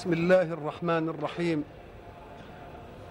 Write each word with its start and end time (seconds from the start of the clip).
بسم 0.00 0.12
الله 0.12 0.42
الرحمن 0.42 1.08
الرحيم. 1.08 1.64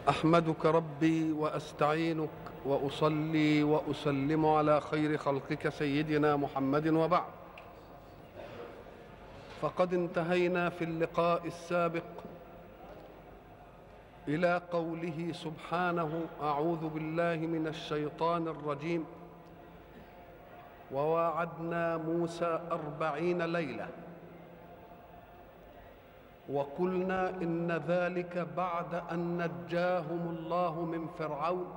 أحمدك 0.10 0.66
ربي 0.66 1.32
وأستعينك 1.32 2.30
وأصلي 2.66 3.64
وأسلم 3.64 4.46
على 4.46 4.82
خير 4.82 5.18
خلقك 5.18 5.70
سيدنا 5.70 6.36
محمد 6.36 6.88
وبعد. 6.88 7.32
فقد 9.62 9.94
انتهينا 9.94 10.70
في 10.70 10.84
اللقاء 10.84 11.48
السابق 11.48 12.10
إلى 14.28 14.62
قوله 14.72 15.32
سبحانه 15.34 16.26
أعوذ 16.42 16.90
بالله 16.90 17.36
من 17.36 17.68
الشيطان 17.68 18.48
الرجيم. 18.48 19.06
وواعدنا 20.92 21.98
موسى 21.98 22.60
أربعين 22.72 23.42
ليلة. 23.42 23.88
وقلنا 26.52 27.30
إن 27.30 27.72
ذلك 27.88 28.48
بعد 28.58 28.94
أن 29.12 29.38
نجاهم 29.38 30.36
الله 30.40 30.86
من 30.86 31.08
فرعون 31.08 31.68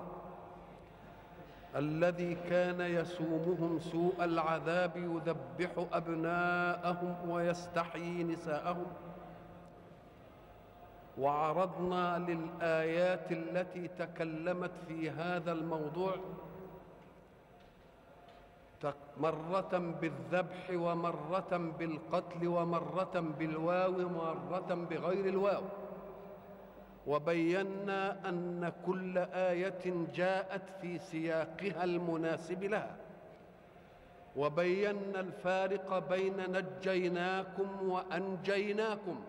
الذي 1.77 2.35
كان 2.35 2.81
يسومهم 2.81 3.79
سوء 3.79 4.25
العذاب 4.25 4.97
يذبح 4.97 5.71
أبناءهم 5.93 7.31
ويستحيي 7.31 8.25
نساءهم. 8.25 8.87
وعرضنا 11.19 12.19
للآيات 12.19 13.33
التي 13.33 13.89
تكلمت 13.89 14.71
في 14.89 15.11
هذا 15.11 15.53
الموضوع 15.53 16.15
مرة 19.21 19.95
بالذبح 20.01 20.71
ومرة 20.71 21.73
بالقتل 21.79 22.49
ومرة 22.49 23.21
بالواو 23.39 23.95
ومرة 23.95 24.87
بغير 24.91 25.27
الواو. 25.27 25.63
وبينا 27.07 28.29
أن 28.29 28.73
كل 28.87 29.19
آية 29.19 30.07
جاءت 30.15 30.71
في 30.81 30.99
سياقها 30.99 31.85
المناسب 31.85 32.65
لها. 32.65 32.97
وبينا 34.37 35.21
الفارق 35.21 35.99
بين 35.99 36.37
نجيناكم 36.53 37.91
وأنجيناكم. 37.91 39.21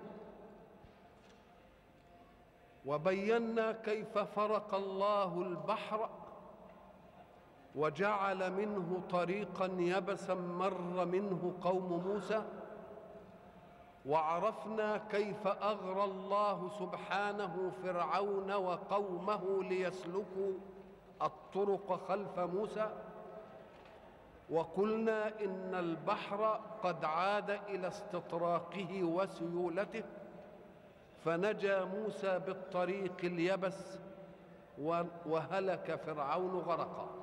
وبينا 2.86 3.72
كيف 3.72 4.18
فرق 4.18 4.76
الله 4.76 5.42
البحر 5.42 6.10
وجعل 7.76 8.52
منه 8.52 9.02
طريقا 9.10 9.66
يبسا 9.66 10.34
مر 10.34 11.06
منه 11.06 11.54
قوم 11.62 12.04
موسى 12.08 12.44
وعرفنا 14.06 14.98
كيف 14.98 15.48
أغرى 15.48 16.04
الله 16.04 16.70
سبحانه 16.80 17.72
فرعون 17.84 18.52
وقومه 18.54 19.64
ليسلكوا 19.64 20.54
الطرق 21.22 22.00
خلف 22.08 22.40
موسى. 22.40 22.90
وقلنا 24.50 25.28
إن 25.28 25.76
البحر 25.76 26.60
قد 26.84 27.06
عاد 27.06 27.50
إلى 27.50 27.88
استطراقه 27.88 29.04
وسيولته 29.04 30.04
فنجا 31.26 31.86
موسى 31.86 32.40
بالطريق 32.40 33.18
اليبس 33.24 34.00
وهلك 35.26 35.96
فرعون 36.06 36.56
غرقا. 36.56 37.23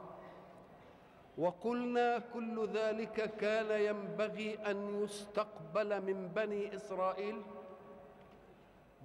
وقلنا 1.39 2.19
كل 2.35 2.69
ذلك 2.69 3.37
كان 3.37 3.81
ينبغي 3.81 4.59
أن 4.71 5.03
يستقبل 5.05 6.01
من 6.03 6.29
بني 6.29 6.75
إسرائيل 6.77 7.43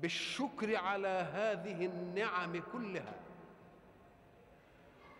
بالشكر 0.02 0.76
على 0.76 1.28
هذه 1.34 1.86
النعم 1.86 2.62
كلها. 2.74 3.14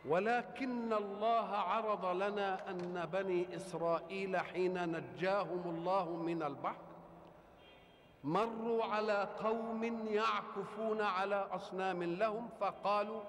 ولكن 0.08 0.94
الله 0.94 1.48
عرض 1.50 2.06
لنا 2.06 2.70
أن 2.70 3.10
بني 3.14 3.56
إسرائيل 3.56 4.38
حين 4.38 4.98
نجاهم 4.98 5.62
الله 5.66 6.10
من 6.10 6.44
البحر 6.44 6.86
مروا 8.24 8.84
على 8.84 9.28
قوم 9.40 9.84
يعكفون 10.08 11.02
على 11.02 11.36
أصنام 11.52 12.04
لهم 12.04 12.50
فقالوا 12.60 13.22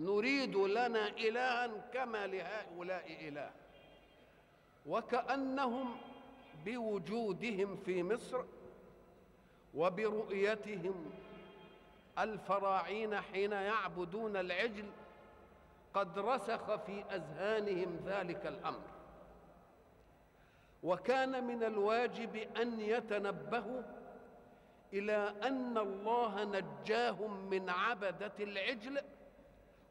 نريد 0.00 0.56
لنا 0.56 1.08
إلها 1.08 1.66
كما 1.92 2.26
لهؤلاء 2.26 3.28
إله. 3.28 3.50
وكأنهم 4.86 5.96
بوجودهم 6.64 7.76
في 7.76 8.02
مصر 8.02 8.44
وبرؤيتهم 9.74 11.12
الفراعين 12.18 13.20
حين 13.20 13.52
يعبدون 13.52 14.36
العجل 14.36 14.90
قد 15.94 16.18
رسخ 16.18 16.76
في 16.76 17.04
أذهانهم 17.12 18.00
ذلك 18.06 18.46
الأمر. 18.46 18.80
وكان 20.82 21.44
من 21.44 21.62
الواجب 21.62 22.36
أن 22.36 22.80
يتنبهوا 22.80 23.82
إلى 24.92 25.34
أن 25.42 25.78
الله 25.78 26.44
نجاهم 26.44 27.50
من 27.50 27.70
عبدة 27.70 28.32
العجل 28.40 29.00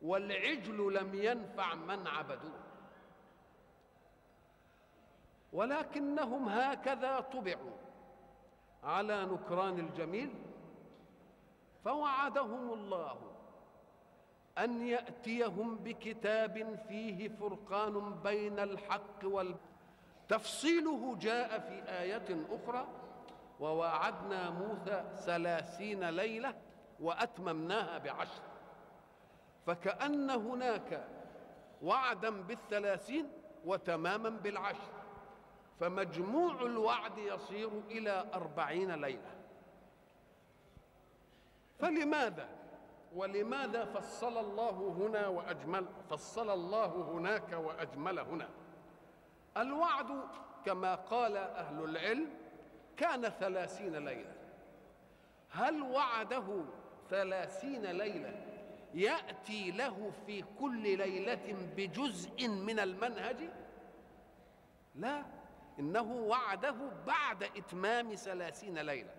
والعجل 0.03 0.93
لم 0.93 1.15
ينفع 1.15 1.75
من 1.75 2.07
عبدوه. 2.07 2.59
ولكنهم 5.53 6.49
هكذا 6.49 7.19
طبعوا 7.19 7.71
على 8.83 9.25
نكران 9.25 9.79
الجميل 9.79 10.33
فوعدهم 11.85 12.73
الله 12.73 13.17
أن 14.57 14.87
يأتيهم 14.87 15.75
بكتاب 15.75 16.79
فيه 16.87 17.29
فرقان 17.29 18.21
بين 18.23 18.59
الحق 18.59 19.23
وال. 19.23 19.55
تفصيله 20.29 21.15
جاء 21.15 21.59
في 21.59 21.89
آية 21.89 22.45
أخرى 22.49 22.87
وواعدنا 23.59 24.49
موسى 24.49 25.05
ثلاثين 25.25 26.09
ليلة 26.09 26.55
وأتممناها 26.99 27.97
بعشر. 27.97 28.52
فكأن 29.65 30.29
هناك 30.29 31.07
وعدا 31.81 32.29
بالثلاثين 32.41 33.29
وتماما 33.65 34.29
بالعشر 34.29 34.91
فمجموع 35.79 36.61
الوعد 36.61 37.17
يصير 37.17 37.69
إلى 37.91 38.25
أربعين 38.33 38.91
ليلة. 38.91 39.35
فلماذا؟ 41.79 42.49
ولماذا 43.15 43.85
فصل 43.85 44.37
الله 44.37 44.95
هنا 44.99 45.27
وأجمل 45.27 45.85
فصل 46.09 46.49
الله 46.49 46.85
هناك 46.85 47.53
وأجمل 47.53 48.19
هنا؟ 48.19 48.49
الوعد 49.57 50.23
كما 50.65 50.95
قال 50.95 51.37
أهل 51.37 51.83
العلم 51.83 52.29
كان 52.97 53.21
ثلاثين 53.29 53.95
ليلة. 53.95 54.33
هل 55.49 55.81
وعده 55.81 56.65
ثلاثين 57.09 57.85
ليلة 57.85 58.52
يأتي 58.93 59.71
له 59.71 60.11
في 60.25 60.43
كل 60.59 60.97
ليلة 60.97 61.55
بجزء 61.77 62.47
من 62.47 62.79
المنهج؟ 62.79 63.49
لا 64.95 65.25
إنه 65.79 66.11
وعده 66.11 66.75
بعد 67.07 67.43
إتمام 67.43 68.15
ثلاثين 68.15 68.79
ليلة. 68.79 69.13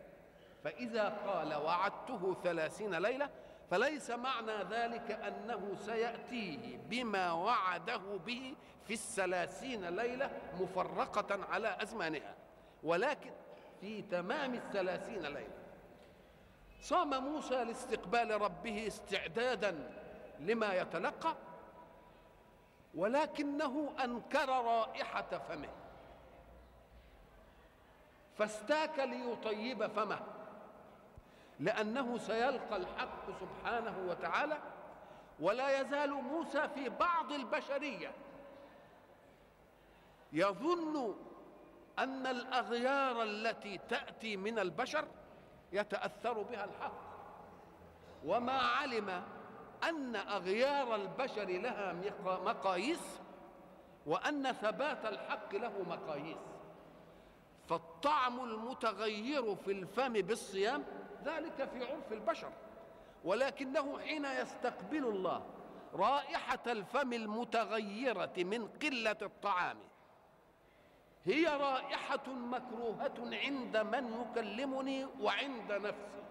فإذا 0.65 1.09
قال 1.09 1.55
وعدته 1.55 2.37
ثلاثين 2.45 2.95
ليلة 2.95 3.31
فليس 3.71 4.11
معنى 4.11 4.63
ذلك 4.71 5.11
أنه 5.11 5.75
سيأتيه 5.75 6.77
بما 6.77 7.33
وعده 7.33 8.17
به 8.27 8.55
في 8.87 8.93
الثلاثين 8.93 9.85
ليلة 9.85 10.31
مفرقة 10.61 11.45
على 11.45 11.77
أزمانها. 11.83 12.35
ولكن 12.83 13.31
في 13.81 14.03
تمام 14.03 14.55
الثلاثين 14.55 15.23
ليلة 15.23 15.64
صام 16.85 17.25
موسى 17.25 17.65
لاستقبال 17.65 18.41
ربه 18.41 18.87
استعدادا 18.87 19.91
لما 20.41 20.75
يتلقى 20.75 21.35
ولكنه 22.95 23.93
أنكر 24.05 24.49
رائحة 24.49 25.39
فمه 25.49 25.69
فاستاك 28.39 28.99
ليطيب 28.99 29.87
فمه 29.87 30.21
لأنه 31.61 32.19
سيلقى 32.19 32.77
الحق 32.77 33.27
سبحانه 33.41 34.07
وتعالى 34.09 34.59
ولا 35.41 35.81
يزال 35.81 36.11
موسى 36.11 36.69
في 36.69 36.89
بعض 36.89 37.33
البشرية 37.33 38.13
يظن 40.33 41.15
أن 41.99 42.27
الأغيار 42.27 43.23
التي 43.23 43.81
تأتي 43.89 44.37
من 44.37 44.59
البشر 44.59 45.05
يتأثر 45.75 46.43
بها 46.43 46.65
الحق. 46.65 47.01
وما 48.25 48.59
علم 48.59 49.23
أن 49.89 50.17
أغيار 50.17 50.95
البشر 50.95 51.45
لها 51.45 51.93
مقاييس 52.25 53.21
وأن 54.07 54.53
ثبات 54.53 55.05
الحق 55.05 55.55
له 55.55 55.83
مقاييس. 55.89 56.37
فالطعم 57.69 58.41
المتغير 58.41 59.55
في 59.57 59.73
الفم 59.73 60.13
بالصيام 60.13 60.85
ذلك 61.25 61.69
في 61.73 61.93
عرف 61.93 62.13
البشر. 62.13 62.51
ولكنه 63.25 63.99
حين 63.99 64.25
يستقبل 64.25 65.07
الله 65.07 65.47
رائحة 65.95 66.63
الفم 66.67 67.13
المتغيرة 67.13 68.33
من 68.37 68.69
قلة 68.69 69.17
الطعام 69.23 69.79
هي 71.27 71.47
رائحة 71.47 72.33
مكروهة 72.33 73.15
عند 73.19 73.77
من 73.77 74.21
يكلمني 74.21 75.05
وعند 75.21 75.73
نفسي. 75.73 76.25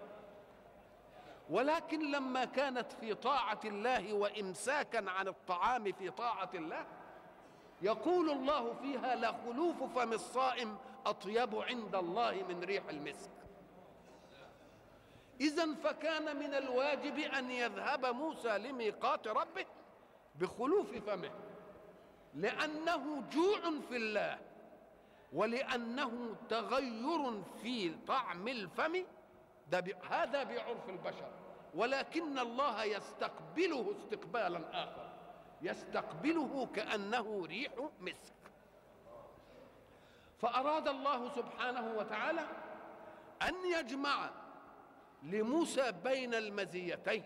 ولكن 1.50 2.10
لما 2.10 2.44
كانت 2.44 2.92
في 2.92 3.14
طاعة 3.14 3.60
الله 3.64 4.12
وإمساكا 4.12 5.10
عن 5.10 5.28
الطعام 5.28 5.92
في 5.92 6.10
طاعة 6.10 6.50
الله 6.54 6.86
يقول 7.82 8.30
الله 8.30 8.74
فيها 8.74 9.16
لخلوف 9.16 9.82
فم 9.82 10.12
الصائم 10.12 10.78
أطيب 11.06 11.54
عند 11.56 11.94
الله 11.94 12.44
من 12.48 12.64
ريح 12.64 12.88
المسك. 12.88 13.30
إذا 15.40 15.74
فكان 15.74 16.36
من 16.36 16.54
الواجب 16.54 17.18
أن 17.18 17.50
يذهب 17.50 18.06
موسى 18.06 18.58
لميقات 18.58 19.28
ربه 19.28 19.66
بخلوف 20.34 20.96
فمه 21.06 21.30
لأنه 22.34 23.22
جوع 23.32 23.60
في 23.88 23.96
الله. 23.96 24.38
ولأنه 25.34 26.36
تغير 26.48 27.42
في 27.62 27.94
طعم 28.06 28.48
الفم. 28.48 29.04
ده 29.70 29.80
ب... 29.80 29.88
هذا 30.10 30.42
بعرف 30.42 30.88
البشر. 30.88 31.30
ولكن 31.74 32.38
الله 32.38 32.84
يستقبله 32.84 33.92
استقبالا 33.92 34.60
آخر. 34.84 35.12
يستقبله 35.62 36.68
كأنه 36.74 37.46
ريح 37.46 37.72
مسك. 38.00 38.34
فأراد 40.38 40.88
الله 40.88 41.28
سبحانه 41.28 41.94
وتعالى 41.98 42.46
أن 43.42 43.54
يجمع 43.78 44.30
لموسى 45.22 45.92
بين 45.92 46.34
المزيتين 46.34 47.24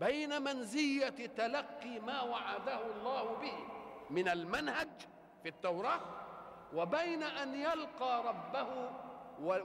بين 0.00 0.42
منزية 0.42 1.08
تلقي 1.08 2.00
ما 2.00 2.22
وعده 2.22 2.80
الله 2.86 3.24
به 3.34 3.52
من 4.10 4.28
المنهج 4.28 4.88
في 5.42 5.48
التوراة 5.48 6.00
وبين 6.74 7.22
أن 7.22 7.54
يلقى 7.54 8.22
ربه 8.24 8.90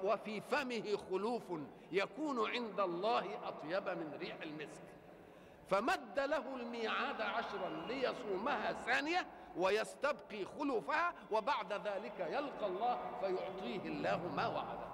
وفي 0.04 0.42
فمه 0.42 0.98
خلوف 1.10 1.44
يكون 1.92 2.50
عند 2.52 2.80
الله 2.80 3.40
أطيب 3.48 3.90
من 3.90 4.18
ريح 4.19 4.36
المسك. 4.44 4.84
فمد 5.69 6.19
له 6.19 6.56
الميعاد 6.56 7.22
عشرا 7.22 7.69
ليصومها 7.88 8.74
ثانية 8.74 9.28
ويستبقي 9.57 10.46
خلوفها 10.60 11.13
وبعد 11.31 11.74
ذلك 11.74 12.19
يلقى 12.19 12.66
الله 12.68 13.00
فيعطيه 13.22 13.90
الله 13.90 14.28
ما 14.36 14.48
وعده 14.48 14.86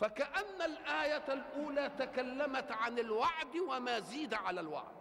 فكأن 0.00 0.62
الآية 0.62 1.32
الأولى 1.32 1.90
تكلمت 1.98 2.72
عن 2.72 2.98
الوعد 2.98 3.56
وما 3.68 3.98
زيد 4.00 4.34
على 4.34 4.60
الوعد. 4.60 4.97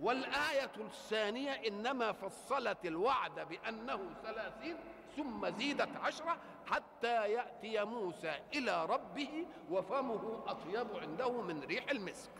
والآية 0.00 0.70
الثانية 0.78 1.50
إنما 1.52 2.12
فصلت 2.12 2.86
الوعد 2.86 3.40
بأنه 3.48 4.14
ثلاثين 4.22 4.76
ثم 5.16 5.48
زيدت 5.50 5.96
عشرة 5.96 6.36
حتى 6.66 7.30
يأتي 7.32 7.84
موسى 7.84 8.34
إلى 8.54 8.84
ربه 8.86 9.46
وفمه 9.70 10.44
أطيب 10.46 10.96
عنده 10.96 11.42
من 11.42 11.60
ريح 11.64 11.90
المسك. 11.90 12.30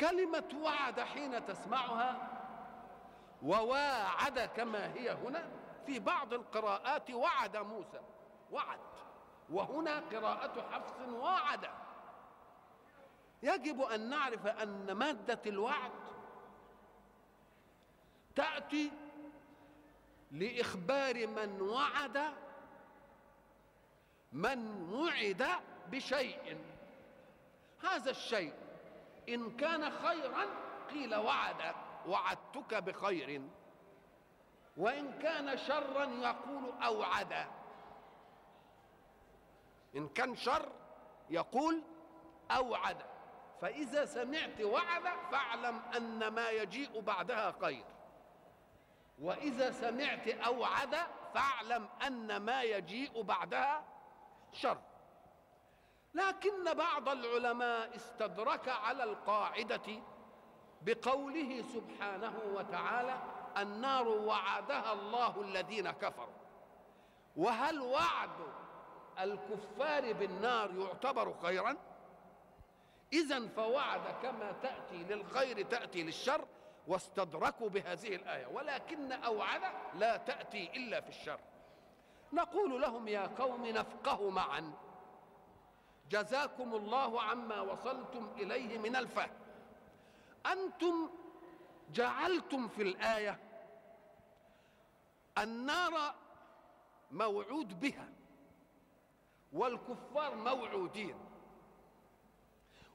كلمة 0.00 0.48
وعد 0.62 1.00
حين 1.00 1.46
تسمعها 1.46 2.28
وواعد 3.42 4.38
كما 4.40 4.92
هي 4.94 5.10
هنا 5.10 5.48
في 5.86 5.98
بعض 5.98 6.32
القراءات 6.32 7.10
وعد 7.10 7.56
موسى 7.56 8.00
وعد 8.52 8.78
وهنا 9.50 10.00
قراءة 10.12 10.66
حفص 10.72 11.08
وعد 11.08 11.66
يجب 13.46 13.80
أن 13.80 14.08
نعرف 14.10 14.46
أن 14.46 14.92
مادة 14.92 15.40
الوعد 15.46 15.90
تأتي 18.36 18.92
لإخبار 20.30 21.26
من 21.26 21.60
وعد 21.60 22.32
من 24.32 24.92
وعد 24.92 25.46
بشيء. 25.90 26.58
هذا 27.82 28.10
الشيء 28.10 28.54
إن 29.28 29.56
كان 29.56 29.90
خيرا 29.90 30.46
قيل 30.90 31.14
وعد 31.14 31.74
وعدتك 32.06 32.74
بخير. 32.74 33.42
وإن 34.76 35.18
كان 35.18 35.58
شرا 35.58 36.04
يقول 36.04 36.72
أوعد. 36.82 37.46
إن 39.96 40.08
كان 40.08 40.36
شر 40.36 40.72
يقول 41.30 41.82
أوعد. 42.50 43.15
فإذا 43.60 44.04
سمعت 44.04 44.60
وعد 44.60 45.02
فاعلم 45.30 45.82
أن 45.96 46.28
ما 46.28 46.50
يجيء 46.50 47.00
بعدها 47.00 47.54
خير. 47.60 47.84
وإذا 49.22 49.70
سمعت 49.70 50.28
أوعد 50.28 50.96
فاعلم 51.34 51.88
أن 52.06 52.36
ما 52.36 52.62
يجيء 52.62 53.22
بعدها 53.22 53.84
شر. 54.52 54.78
لكن 56.14 56.74
بعض 56.74 57.08
العلماء 57.08 57.96
استدرك 57.96 58.68
على 58.68 59.04
القاعدة 59.04 60.02
بقوله 60.82 61.62
سبحانه 61.62 62.34
وتعالى 62.54 63.18
النار 63.58 64.08
وعدها 64.08 64.92
الله 64.92 65.40
الذين 65.40 65.90
كفروا. 65.90 66.34
وهل 67.36 67.80
وعد 67.80 68.30
الكفار 69.20 70.12
بالنار 70.12 70.70
يعتبر 70.70 71.34
خيرا؟ 71.42 71.76
اذا 73.12 73.48
فوعد 73.48 74.22
كما 74.22 74.52
تأتي 74.52 74.96
للخير 74.96 75.62
تأتي 75.62 76.02
للشر 76.02 76.46
واستدركوا 76.86 77.68
بهذه 77.68 78.14
الآية 78.14 78.46
ولكن 78.46 79.12
أوعد 79.12 79.62
لا 79.94 80.16
تأتي 80.16 80.70
إلا 80.76 81.00
في 81.00 81.08
الشر. 81.08 81.40
نقول 82.32 82.82
لهم 82.82 83.08
يا 83.08 83.26
قوم 83.26 83.66
نفقه 83.66 84.30
معا. 84.30 84.72
جزاكم 86.10 86.74
الله 86.74 87.22
عما 87.22 87.60
وصلتم 87.60 88.32
إليه 88.36 88.78
من 88.78 88.96
الفهم 88.96 89.30
أنتم 90.52 91.10
جعلتم 91.92 92.68
في 92.68 92.82
الآية 92.82 93.38
النار 95.38 96.14
موعود 97.10 97.80
بها 97.80 98.08
والكفار 99.52 100.34
موعودين. 100.34 101.25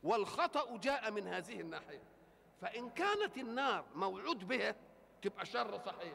والخطأ 0.03 0.77
جاء 0.77 1.11
من 1.11 1.27
هذه 1.27 1.59
الناحية. 1.61 2.03
فإن 2.61 2.89
كانت 2.89 3.37
النار 3.37 3.85
موعود 3.95 4.47
بها 4.47 4.75
تبقى 5.21 5.45
شر 5.45 5.77
صحيح. 5.77 6.13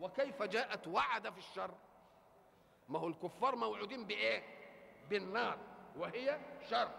وكيف 0.00 0.42
جاءت 0.42 0.88
وعد 0.88 1.30
في 1.30 1.38
الشر؟ 1.38 1.70
ما 2.88 2.98
هو 2.98 3.08
الكفار 3.08 3.56
موعودين 3.56 4.04
بإيه؟ 4.06 4.42
بالنار 5.10 5.58
وهي 5.96 6.40
شر. 6.70 6.90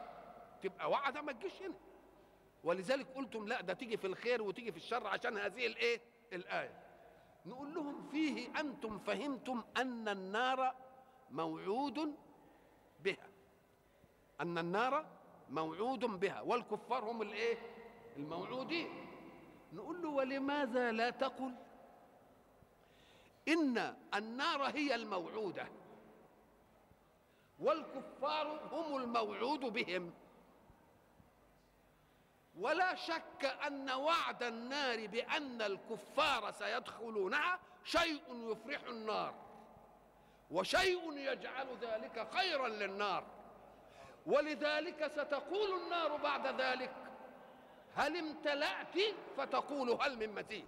تبقى 0.61 0.89
وعد 0.89 1.17
ما 1.17 1.31
تجيش 1.31 1.61
هنا. 1.61 1.75
ولذلك 2.63 3.07
قلتم 3.15 3.47
لا 3.47 3.61
ده 3.61 3.73
تيجي 3.73 3.97
في 3.97 4.07
الخير 4.07 4.41
وتيجي 4.41 4.71
في 4.71 4.77
الشر 4.77 5.07
عشان 5.07 5.37
هذه 5.37 5.65
الإيه؟ 5.67 6.01
الآية. 6.33 6.81
نقول 7.45 7.73
لهم 7.73 8.09
فيه 8.09 8.59
أنتم 8.59 8.99
فهمتم 8.99 9.63
أن 9.77 10.07
النار 10.07 10.75
موعود 11.31 12.15
بها. 12.99 13.27
أن 14.41 14.57
النار 14.57 15.05
موعود 15.51 15.99
بها 15.99 16.41
والكفار 16.41 17.03
هم 17.03 17.21
الايه؟ 17.21 17.57
الموعودين. 18.17 18.89
نقول 19.73 20.01
له 20.01 20.09
ولماذا 20.09 20.91
لا 20.91 21.09
تقل؟ 21.09 21.55
إن 23.47 23.95
النار 24.13 24.63
هي 24.63 24.95
الموعودة 24.95 25.67
والكفار 27.59 28.59
هم 28.71 28.97
الموعود 28.97 29.59
بهم. 29.59 30.13
ولا 32.59 32.95
شك 32.95 33.45
أن 33.67 33.89
وعد 33.89 34.43
النار 34.43 35.07
بأن 35.07 35.61
الكفار 35.61 36.51
سيدخلونها 36.51 37.59
شيء 37.83 38.51
يفرح 38.51 38.83
النار 38.83 39.33
وشيء 40.51 41.13
يجعل 41.13 41.67
ذلك 41.81 42.27
خيرا 42.33 42.67
للنار. 42.67 43.40
ولذلك 44.25 45.11
ستقول 45.11 45.81
النار 45.81 46.17
بعد 46.17 46.61
ذلك 46.61 46.91
هل 47.95 48.17
امتلأت؟ 48.17 48.97
فتقول 49.37 49.89
هل 49.89 50.17
من 50.17 50.35
مزيد. 50.35 50.65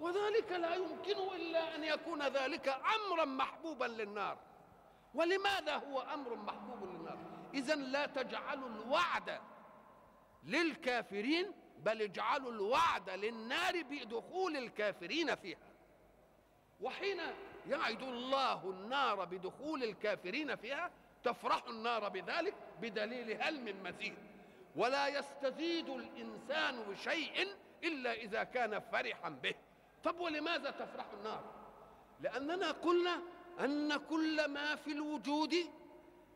وذلك 0.00 0.52
لا 0.52 0.74
يمكن 0.74 1.34
إلا 1.34 1.74
أن 1.74 1.84
يكون 1.84 2.22
ذلك 2.22 2.68
أمرا 2.68 3.24
محبوبا 3.24 3.84
للنار. 3.84 4.38
ولماذا 5.14 5.76
هو 5.76 6.00
أمر 6.00 6.34
محبوب 6.36 6.84
للنار؟ 6.84 7.18
إذا 7.54 7.74
لا 7.74 8.06
تجعلوا 8.06 8.68
الوعد 8.68 9.40
للكافرين 10.44 11.52
بل 11.78 12.02
اجعلوا 12.02 12.52
الوعد 12.52 13.10
للنار 13.10 13.82
بدخول 13.82 14.56
الكافرين 14.56 15.34
فيها. 15.34 15.58
وحين 16.80 17.20
يعد 17.66 18.02
الله 18.02 18.70
النار 18.70 19.24
بدخول 19.24 19.84
الكافرين 19.84 20.56
فيها 20.56 20.90
تفرح 21.26 21.64
النار 21.68 22.08
بذلك 22.08 22.54
بدليل 22.80 23.42
هل 23.42 23.60
من 23.60 23.82
مزيد. 23.82 24.14
ولا 24.76 25.08
يستزيد 25.08 25.88
الإنسان 25.88 26.82
بشيء 26.82 27.48
إلا 27.84 28.12
إذا 28.12 28.44
كان 28.44 28.80
فرحا 28.80 29.28
به. 29.28 29.54
طب 30.04 30.20
ولماذا 30.20 30.70
تفرح 30.70 31.06
النار؟ 31.18 31.44
لأننا 32.20 32.70
قلنا 32.70 33.22
أن 33.60 33.96
كل 33.96 34.48
ما 34.48 34.76
في 34.76 34.92
الوجود 34.92 35.54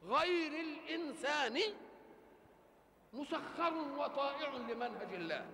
غير 0.05 0.61
الإنسان 0.61 1.61
مسخر 3.13 3.75
وطائع 3.99 4.49
لمنهج 4.49 5.15
الله. 5.15 5.47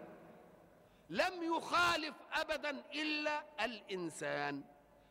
لم 1.10 1.42
يخالف 1.42 2.14
ابدا 2.32 2.82
إلا 2.94 3.42
الإنسان. 3.64 4.64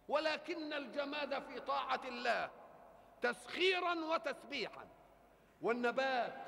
ولكن 0.08 0.74
الجماد 0.74 1.44
في 1.44 1.60
طاعة 1.60 2.02
الله 2.06 2.52
تسخيرا 3.32 3.94
وتسبيحا. 3.94 4.88
والنبات 5.62 6.48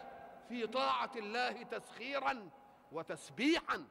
في 0.49 0.67
طاعة 0.67 1.11
الله 1.15 1.63
تسخيرا 1.63 2.49
وتسبيحا. 2.91 3.85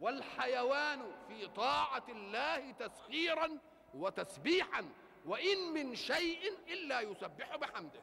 والحيوان 0.00 1.12
في 1.28 1.46
طاعة 1.46 2.04
الله 2.08 2.70
تسخيرا 2.70 3.58
وتسبيحا. 3.94 4.88
وإن 5.26 5.72
من 5.74 5.94
شيء 5.94 6.52
إلا 6.68 7.00
يسبح 7.00 7.56
بحمده. 7.56 8.02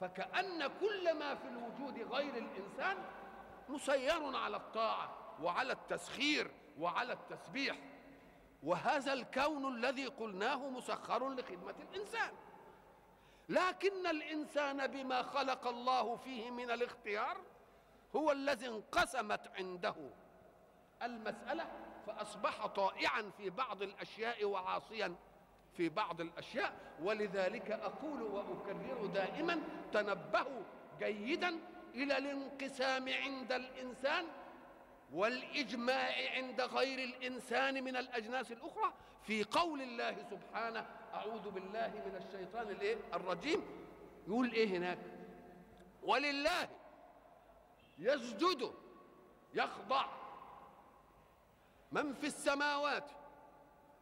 فكأن 0.00 0.66
كل 0.80 1.14
ما 1.18 1.34
في 1.34 1.48
الوجود 1.48 2.12
غير 2.12 2.36
الإنسان 2.36 3.04
مسير 3.68 4.36
على 4.36 4.56
الطاعة 4.56 5.36
وعلى 5.42 5.72
التسخير 5.72 6.50
وعلى 6.78 7.12
التسبيح. 7.12 7.76
وهذا 8.62 9.12
الكون 9.12 9.74
الذي 9.76 10.06
قلناه 10.06 10.70
مسخر 10.70 11.28
لخدمة 11.28 11.74
الإنسان. 11.90 12.32
لكن 13.52 14.06
الإنسان 14.06 14.86
بما 14.86 15.22
خلق 15.22 15.66
الله 15.66 16.16
فيه 16.16 16.50
من 16.50 16.70
الاختيار 16.70 17.36
هو 18.16 18.32
الذي 18.32 18.68
انقسمت 18.68 19.40
عنده 19.58 19.94
المسألة 21.02 21.66
فأصبح 22.06 22.66
طائعا 22.66 23.30
في 23.36 23.50
بعض 23.50 23.82
الأشياء 23.82 24.44
وعاصيا 24.44 25.14
في 25.76 25.88
بعض 25.88 26.20
الأشياء. 26.20 26.72
ولذلك 27.02 27.70
أقول 27.70 28.22
وأكرر 28.22 29.06
دائما 29.06 29.60
تنبهوا 29.92 30.62
جيدا 30.98 31.58
إلى 31.94 32.18
الانقسام 32.18 33.08
عند 33.08 33.52
الإنسان 33.52 34.24
والإجماع 35.12 36.12
عند 36.36 36.60
غير 36.60 36.98
الإنسان 36.98 37.84
من 37.84 37.96
الأجناس 37.96 38.52
الأخرى 38.52 38.92
في 39.22 39.44
قول 39.44 39.82
الله 39.82 40.16
سبحانه 40.30 40.86
أعوذ 41.14 41.50
بالله 41.50 41.88
من 42.06 42.16
الشيطان 42.26 42.70
الايه 42.70 42.96
الرجيم. 43.14 43.62
يقول 44.28 44.52
إيه 44.52 44.78
هناك؟ 44.78 44.98
ولله 46.02 46.68
يسجد 47.98 48.72
يخضع 49.54 50.06
من 51.92 52.14
في 52.14 52.26
السماوات 52.26 53.10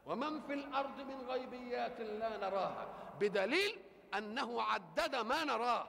ومن 0.06 0.40
في 0.40 0.52
الأرض 0.54 1.00
من 1.00 1.20
غيبيات 1.28 2.00
لا 2.00 2.36
نراها 2.36 2.88
بدليل 3.20 3.78
أنه 4.14 4.62
عدد 4.62 5.16
ما 5.16 5.44
نراه 5.44 5.88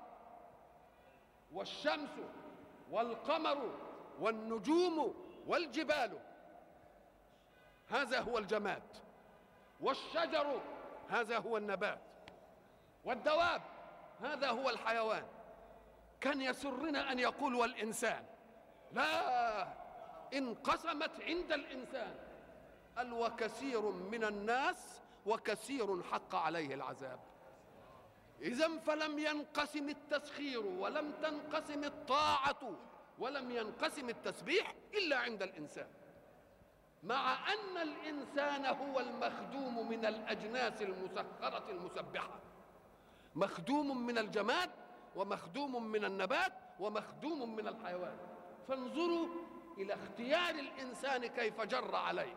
والشمس 1.53 2.09
والقمر 2.91 3.71
والنجوم 4.19 5.15
والجبال. 5.47 6.19
هذا 7.89 8.19
هو 8.19 8.37
الجماد. 8.37 8.83
والشجر 9.81 10.61
هذا 11.09 11.39
هو 11.39 11.57
النبات. 11.57 12.01
والدواب 13.05 13.61
هذا 14.21 14.49
هو 14.49 14.69
الحيوان. 14.69 15.23
كان 16.21 16.41
يسرنا 16.41 17.11
أن 17.11 17.19
يقول 17.19 17.55
والإنسان. 17.55 18.25
لا 18.91 19.67
انقسمت 20.33 21.21
عند 21.21 21.51
الإنسان. 21.51 22.15
قال 22.97 23.13
وكثير 23.13 23.81
من 23.81 24.23
الناس 24.23 25.01
وكثير 25.25 26.03
حق 26.03 26.35
عليه 26.35 26.73
العذاب. 26.73 27.19
إذا 28.41 28.77
فلم 28.77 29.19
ينقسم 29.19 29.89
التسخير 29.89 30.65
ولم 30.65 31.11
تنقسم 31.11 31.83
الطاعة. 31.83 32.75
ولم 33.21 33.51
ينقسم 33.51 34.09
التسبيح 34.09 34.73
إلا 34.93 35.17
عند 35.17 35.43
الإنسان. 35.43 35.87
مع 37.03 37.53
أن 37.53 37.77
الإنسان 37.77 38.65
هو 38.65 38.99
المخدوم 38.99 39.89
من 39.89 40.05
الأجناس 40.05 40.81
المسخرة 40.81 41.69
المسبحة. 41.69 42.39
مخدوم 43.35 44.05
من 44.05 44.17
الجماد 44.17 44.69
ومخدوم 45.15 45.83
من 45.83 46.05
النبات 46.05 46.53
ومخدوم 46.79 47.55
من 47.55 47.67
الحيوان. 47.67 48.17
فانظروا 48.67 49.27
إلى 49.77 49.93
اختيار 49.93 50.55
الإنسان 50.55 51.25
كيف 51.25 51.61
جر 51.61 51.95
عليه. 51.95 52.35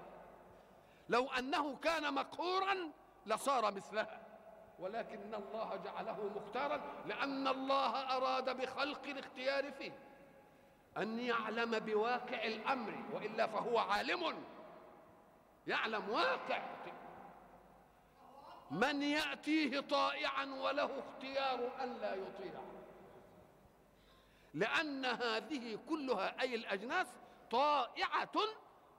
لو 1.08 1.26
أنه 1.38 1.76
كان 1.76 2.14
مقهورا 2.14 2.90
لصار 3.26 3.74
مثلها. 3.74 4.20
ولكن 4.78 5.34
الله 5.34 5.76
جعله 5.76 6.30
مختارا 6.36 6.80
لأن 7.06 7.48
الله 7.48 8.16
أراد 8.16 8.56
بخلق 8.56 9.04
الاختيار 9.04 9.72
فيه. 9.72 10.13
أن 10.98 11.18
يعلم 11.18 11.78
بواقع 11.78 12.44
الأمر 12.44 13.04
وإلا 13.12 13.46
فهو 13.46 13.78
عالم. 13.78 14.44
يعلم 15.66 16.08
واقع. 16.08 16.62
من 18.70 19.02
يأتيه 19.02 19.80
طائعا 19.80 20.44
وله 20.44 20.98
اختيار 20.98 21.82
أن 21.82 21.94
لا 22.00 22.14
يطيع. 22.14 22.60
لأن 24.54 25.04
هذه 25.04 25.78
كلها 25.88 26.40
أي 26.40 26.54
الأجناس 26.54 27.06
طائعة 27.50 28.32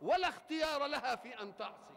ولا 0.01 0.29
اختيار 0.29 0.85
لها 0.85 1.15
في 1.15 1.41
أن 1.41 1.57
تعصي. 1.57 1.95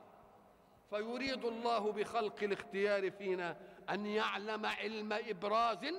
فيريد 0.91 1.45
الله 1.45 1.93
بخلق 1.93 2.43
الاختيار 2.43 3.11
فينا 3.11 3.57
أن 3.91 4.07
يعلم 4.07 4.67
علم 4.67 5.13
إبراز 5.13 5.95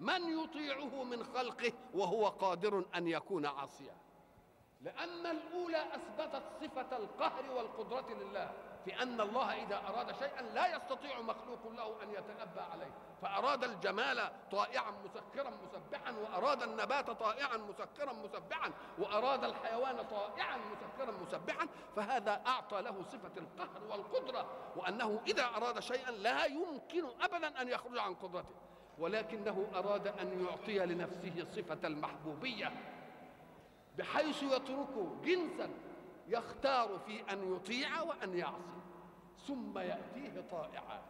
من 0.00 0.44
يطيعه 0.44 1.02
من 1.02 1.24
خلقه 1.24 1.72
وهو 1.94 2.26
قادر 2.28 2.84
أن 2.94 3.08
يكون 3.08 3.46
عاصيا. 3.46 3.96
لأن 4.80 5.26
الأولى 5.26 5.84
أثبتت 5.94 6.42
صفة 6.60 6.96
القهر 6.96 7.50
والقدرة 7.56 8.14
لله 8.14 8.52
في 8.84 9.02
أن 9.02 9.20
الله 9.20 9.64
إذا 9.64 9.76
أراد 9.88 10.12
شيئا 10.18 10.42
لا 10.42 10.76
يستطيع 10.76 11.20
مخلوق 11.20 11.72
له 11.72 12.02
أن 12.02 12.10
يتأبى 12.10 12.60
عليه. 12.60 12.90
فأراد 13.22 13.64
الجمال 13.64 14.32
طائعا 14.52 14.90
مسكرا 14.90 15.50
مسبحا 15.50 16.12
وأراد 16.12 16.62
النبات 16.62 17.10
طائعا 17.10 17.56
مسكرا 17.56 18.12
مسبحا 18.12 18.72
وأراد 18.98 19.44
الحيوان 19.44 20.02
طائعا 20.02 20.56
مسكرا 20.56 21.12
مسبحا 21.12 21.68
فهذا 21.96 22.42
أعطى 22.46 22.82
له 22.82 23.02
صفة 23.02 23.32
القهر 23.36 23.82
والقدرة 23.90 24.46
وأنه 24.76 25.20
إذا 25.26 25.44
أراد 25.44 25.80
شيئا 25.80 26.10
لا 26.10 26.44
يمكن 26.44 27.04
ابدا 27.20 27.60
أن 27.62 27.68
يخرج 27.68 27.98
عن 27.98 28.14
قدرته. 28.14 28.54
ولكنه 28.98 29.66
أراد 29.74 30.06
أن 30.06 30.44
يعطي 30.44 30.78
لنفسه 30.78 31.44
صفة 31.44 31.86
المحبوبية 31.88 32.72
بحيث 33.98 34.42
يترك 34.42 34.94
جنسا 35.24 35.68
يختار 36.28 36.98
في 37.06 37.32
أن 37.32 37.54
يطيع 37.54 38.02
وأن 38.02 38.38
يعصي. 38.38 38.74
ثم 39.46 39.78
يأتيه 39.78 40.44
طائعا 40.50 41.02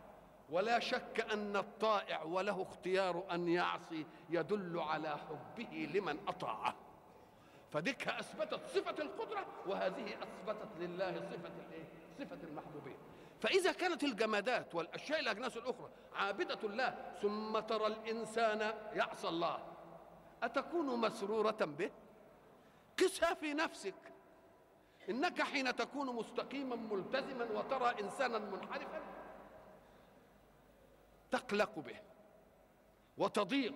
ولا 0.50 0.78
شك 0.78 1.26
أن 1.32 1.56
الطائع 1.56 2.22
وله 2.22 2.62
اختيار 2.62 3.24
أن 3.30 3.48
يعصي 3.48 4.06
يدل 4.30 4.78
على 4.78 5.16
حبه 5.18 5.90
لمن 5.94 6.18
اطاعه 6.28 6.74
فديك 7.72 8.08
أثبتت 8.08 8.66
صفة 8.66 9.02
القدرة 9.02 9.46
وهذه 9.66 10.14
أثبتت 10.22 10.68
لله 10.80 11.12
صفة 11.20 11.52
الإيه؟ 11.68 11.84
صفة 12.18 12.38
المحبوبية. 12.48 12.96
فإذا 13.44 13.72
كانت 13.72 14.04
الجمادات 14.04 14.74
والأشياء 14.74 15.20
الأجناس 15.20 15.56
الأخرى 15.56 15.90
عابدة 16.14 16.58
الله 16.64 17.14
ثم 17.22 17.58
ترى 17.58 17.86
الإنسان 17.86 18.74
يعصى 18.92 19.28
الله 19.28 19.58
أتكون 20.42 21.00
مسرورة 21.00 21.64
به؟ 21.64 21.90
قسها 22.98 23.34
في 23.34 23.54
نفسك. 23.54 23.94
إنك 25.08 25.42
حين 25.42 25.76
تكون 25.76 26.14
مستقيما 26.14 26.76
ملتزما 26.76 27.44
وترى 27.44 27.94
إنسانا 28.00 28.38
منحرفا 28.38 29.02
تقلق 31.30 31.78
به 31.78 32.00
وتضيق 33.18 33.74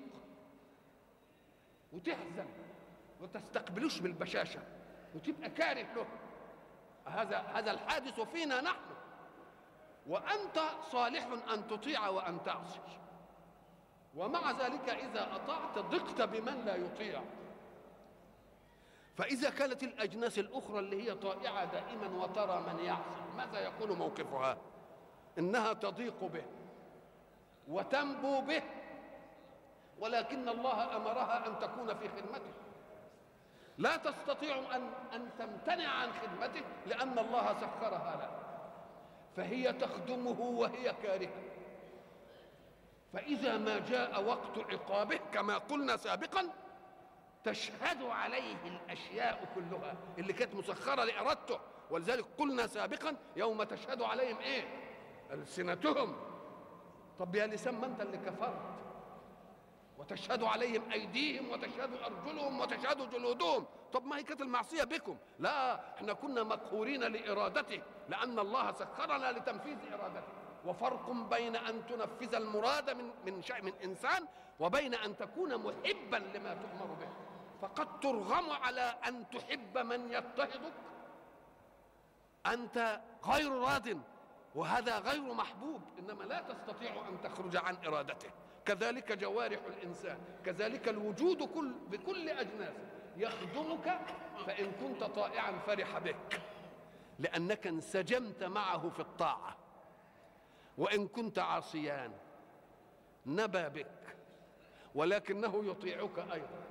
وتحزن 1.92 2.48
وتستقبلوش 3.20 4.00
بالبشاشة 4.00 4.60
وتبقى 5.14 5.50
كاره 5.50 5.94
له. 5.94 6.06
هذا 7.06 7.38
هذا 7.38 7.70
الحادث 7.70 8.20
فينا 8.20 8.60
نحن. 8.60 8.97
وأنت 10.08 10.60
صالح 10.92 11.26
أن 11.52 11.66
تطيع 11.66 12.08
وأن 12.08 12.42
تعصي. 12.42 12.80
ومع 14.14 14.50
ذلك 14.50 14.88
إذا 14.88 15.28
أطعت 15.34 15.78
ضقت 15.78 16.22
بمن 16.22 16.64
لا 16.64 16.76
يطيع. 16.76 17.22
فإذا 19.16 19.50
كانت 19.50 19.82
الأجناس 19.82 20.38
الأخرى 20.38 20.78
اللي 20.78 21.02
هي 21.02 21.14
طائعة 21.14 21.64
دائما 21.64 22.24
وترى 22.24 22.60
من 22.60 22.84
يعصي 22.84 23.20
ماذا 23.36 23.60
يكون 23.60 23.92
موقفها؟ 23.92 24.56
إنها 25.38 25.72
تضيق 25.72 26.24
به 26.24 26.44
وتنبو 27.68 28.40
به 28.40 28.62
ولكن 29.98 30.48
الله 30.48 30.96
أمرها 30.96 31.46
أن 31.46 31.58
تكون 31.58 31.94
في 31.94 32.08
خدمته. 32.08 32.52
لا 33.78 33.96
تستطيع 33.96 34.76
أن 34.76 34.90
أن 35.14 35.30
تمتنع 35.38 35.88
عن 35.88 36.12
خدمته 36.12 36.62
لأن 36.86 37.18
الله 37.18 37.54
سخرها 37.60 38.16
له 38.16 38.47
فهي 39.36 39.72
تخدمه 39.72 40.40
وهي 40.40 40.94
كارهة. 41.02 41.42
فإذا 43.12 43.58
ما 43.58 43.78
جاء 43.78 44.24
وقت 44.24 44.58
عقابه 44.58 45.16
كما 45.16 45.58
قلنا 45.58 45.96
سابقا 45.96 46.52
تشهد 47.44 48.02
عليه 48.02 48.56
الأشياء 48.66 49.48
كلها. 49.54 49.96
اللي 50.18 50.32
كانت 50.32 50.54
مسخرة 50.54 51.04
لإرادته. 51.04 51.60
ولذلك 51.90 52.24
قلنا 52.38 52.66
سابقا 52.66 53.16
يوم 53.36 53.62
تشهد 53.62 54.02
عليهم 54.02 54.38
إيه؟ 54.38 54.64
ألسنتهم. 55.30 56.16
طب 57.18 57.34
يا 57.34 57.46
لسان 57.46 57.74
ما 57.74 57.86
أنت 57.86 58.00
اللي 58.00 58.18
كفرت؟ 58.18 58.78
وتشهد 59.98 60.42
عليهم 60.42 60.92
أيديهم 60.92 61.50
وتشهد 61.50 61.90
أرجلهم 62.04 62.60
وتشهد 62.60 63.10
جلودهم. 63.10 63.66
طب 63.92 64.04
ما 64.04 64.18
هي 64.18 64.22
كانت 64.22 64.40
المعصية 64.40 64.84
بكم؟ 64.84 65.16
لا 65.38 65.74
إحنا 65.94 66.12
كنا 66.12 66.42
مقهورين 66.42 67.02
لإرادته. 67.04 67.82
لأن 68.08 68.38
الله 68.38 68.72
سخرنا 68.72 69.32
لتنفيذ 69.32 69.76
إرادته. 69.92 70.32
وفرق 70.66 71.10
بين 71.10 71.56
أن 71.56 71.86
تنفذ 71.86 72.34
المراد 72.34 72.90
من 72.90 73.10
من 73.26 73.42
شيء 73.42 73.62
من 73.62 73.72
إنسان 73.84 74.26
وبين 74.60 74.94
أن 74.94 75.16
تكون 75.16 75.56
محبا 75.56 76.16
لما 76.16 76.54
تؤمر 76.54 76.94
به. 76.94 77.08
فقد 77.62 78.00
ترغم 78.00 78.50
على 78.50 78.94
أن 79.08 79.30
تحب 79.30 79.78
من 79.78 80.12
يضطهدك 80.12 80.72
أنت 82.46 83.00
غير 83.24 83.52
راض 83.52 83.88
وهذا 84.54 84.98
غير 84.98 85.34
محبوب. 85.34 85.80
إنما 85.98 86.24
لا 86.24 86.40
تستطيع 86.40 87.08
أن 87.08 87.20
تخرج 87.22 87.56
عن 87.56 87.76
إرادته. 87.86 88.30
كذلك 88.66 89.12
جوارح 89.12 89.60
الإنسان 89.66 90.18
كذلك 90.44 90.88
الوجود 90.88 91.42
كل 91.42 91.72
بكل 91.90 92.28
اجناسه 92.28 92.88
يخدمك 93.16 94.00
فإن 94.46 94.72
كنت 94.72 95.04
طائعا 95.04 95.52
فرح 95.66 95.98
بك. 95.98 96.40
لأنك 97.18 97.66
انسجمت 97.66 98.44
معه 98.44 98.88
في 98.88 99.00
الطاعة. 99.00 99.56
وإن 100.78 101.08
كنت 101.08 101.38
عاصيان 101.38 102.12
نبى 103.26 103.68
بك 103.68 104.16
ولكنه 104.94 105.64
يطيعك 105.64 106.18
أيضا. 106.18 106.62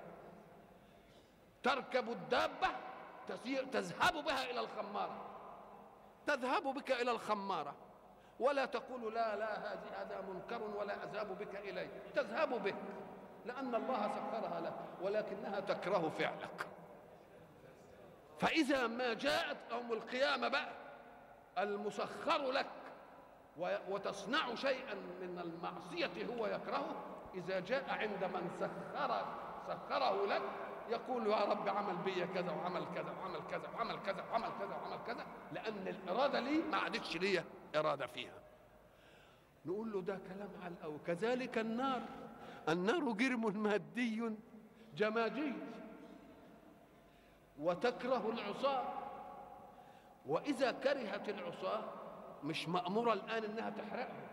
تركب 1.64 2.10
الدابة 2.10 2.68
تسير 3.28 3.66
تذهب 3.66 4.14
بها 4.26 4.52
إلى 4.52 4.60
الخمارة. 4.60 5.26
تذهب 6.28 6.64
بك 6.64 6.92
إلى 6.92 7.12
الخمارة. 7.12 7.76
ولا 8.40 8.66
تقول 8.66 9.14
لا 9.14 9.36
لا 9.36 9.74
هذه 9.74 10.02
هذا 10.02 10.22
منكر 10.22 10.62
ولا 10.64 11.04
أذهب 11.04 11.38
بك 11.38 11.56
إليه. 11.56 11.90
تذهب 12.16 12.64
به 12.64 12.76
لأن 13.46 13.76
الله 13.76 14.08
سخرها 14.08 14.62
لك 14.62 14.74
ولكنها 15.02 15.60
تكره 15.60 16.10
فعلك. 16.10 16.68
فإذا 18.40 18.88
ما 18.88 19.14
جاءت 19.14 19.58
يوم 19.72 19.94
القيامة 19.94 20.48
بقى 20.48 20.70
المسخر 21.58 22.52
لك 22.52 22.68
وتصنع 23.90 24.56
شيئا 24.56 24.94
من 24.94 25.40
المعصية 25.44 26.26
هو 26.26 26.48
يكرهه 26.48 26.96
إذا 27.36 27.60
جاء 27.60 27.86
عند 27.90 28.24
من 28.24 28.50
سخر 28.60 29.26
سخره 29.68 30.26
لك 30.26 30.42
يقول 30.90 31.28
يا 31.28 31.44
رب 31.46 31.70
عمل 31.70 31.96
بي 31.98 32.28
كذا 32.28 32.52
وعمل 32.52 32.86
كذا 32.96 33.12
وعمل 33.22 33.40
كذا 33.52 33.70
وعمل 33.76 34.00
كذا 34.06 34.24
وعمل 34.32 34.50
كذا 34.60 34.76
وعمل 34.76 35.00
كذا 35.08 35.26
لأن 35.52 35.88
الإرادة 35.88 36.40
لي 36.40 36.58
ما 36.58 36.78
عادتش 36.78 37.18
ليا 37.18 37.44
إرادة 37.76 38.08
فيها. 38.08 38.34
نقول 39.66 39.92
له 39.92 40.02
ده 40.02 40.20
كلام 40.28 40.50
على 40.64 40.74
الأول 40.74 40.98
كذلك 41.08 41.58
النار. 41.58 42.02
النار 42.70 43.12
جرم 43.12 43.64
مادي 43.64 44.32
جمادي 44.96 45.54
وتكره 47.60 48.30
العصاة. 48.34 48.84
وإذا 50.26 50.72
كرهت 50.72 51.30
العصاة 51.30 51.84
مش 52.44 52.68
مأمورة 52.68 53.14
الآن 53.14 53.44
إنها 53.44 53.70
تحرقهم 53.70 54.28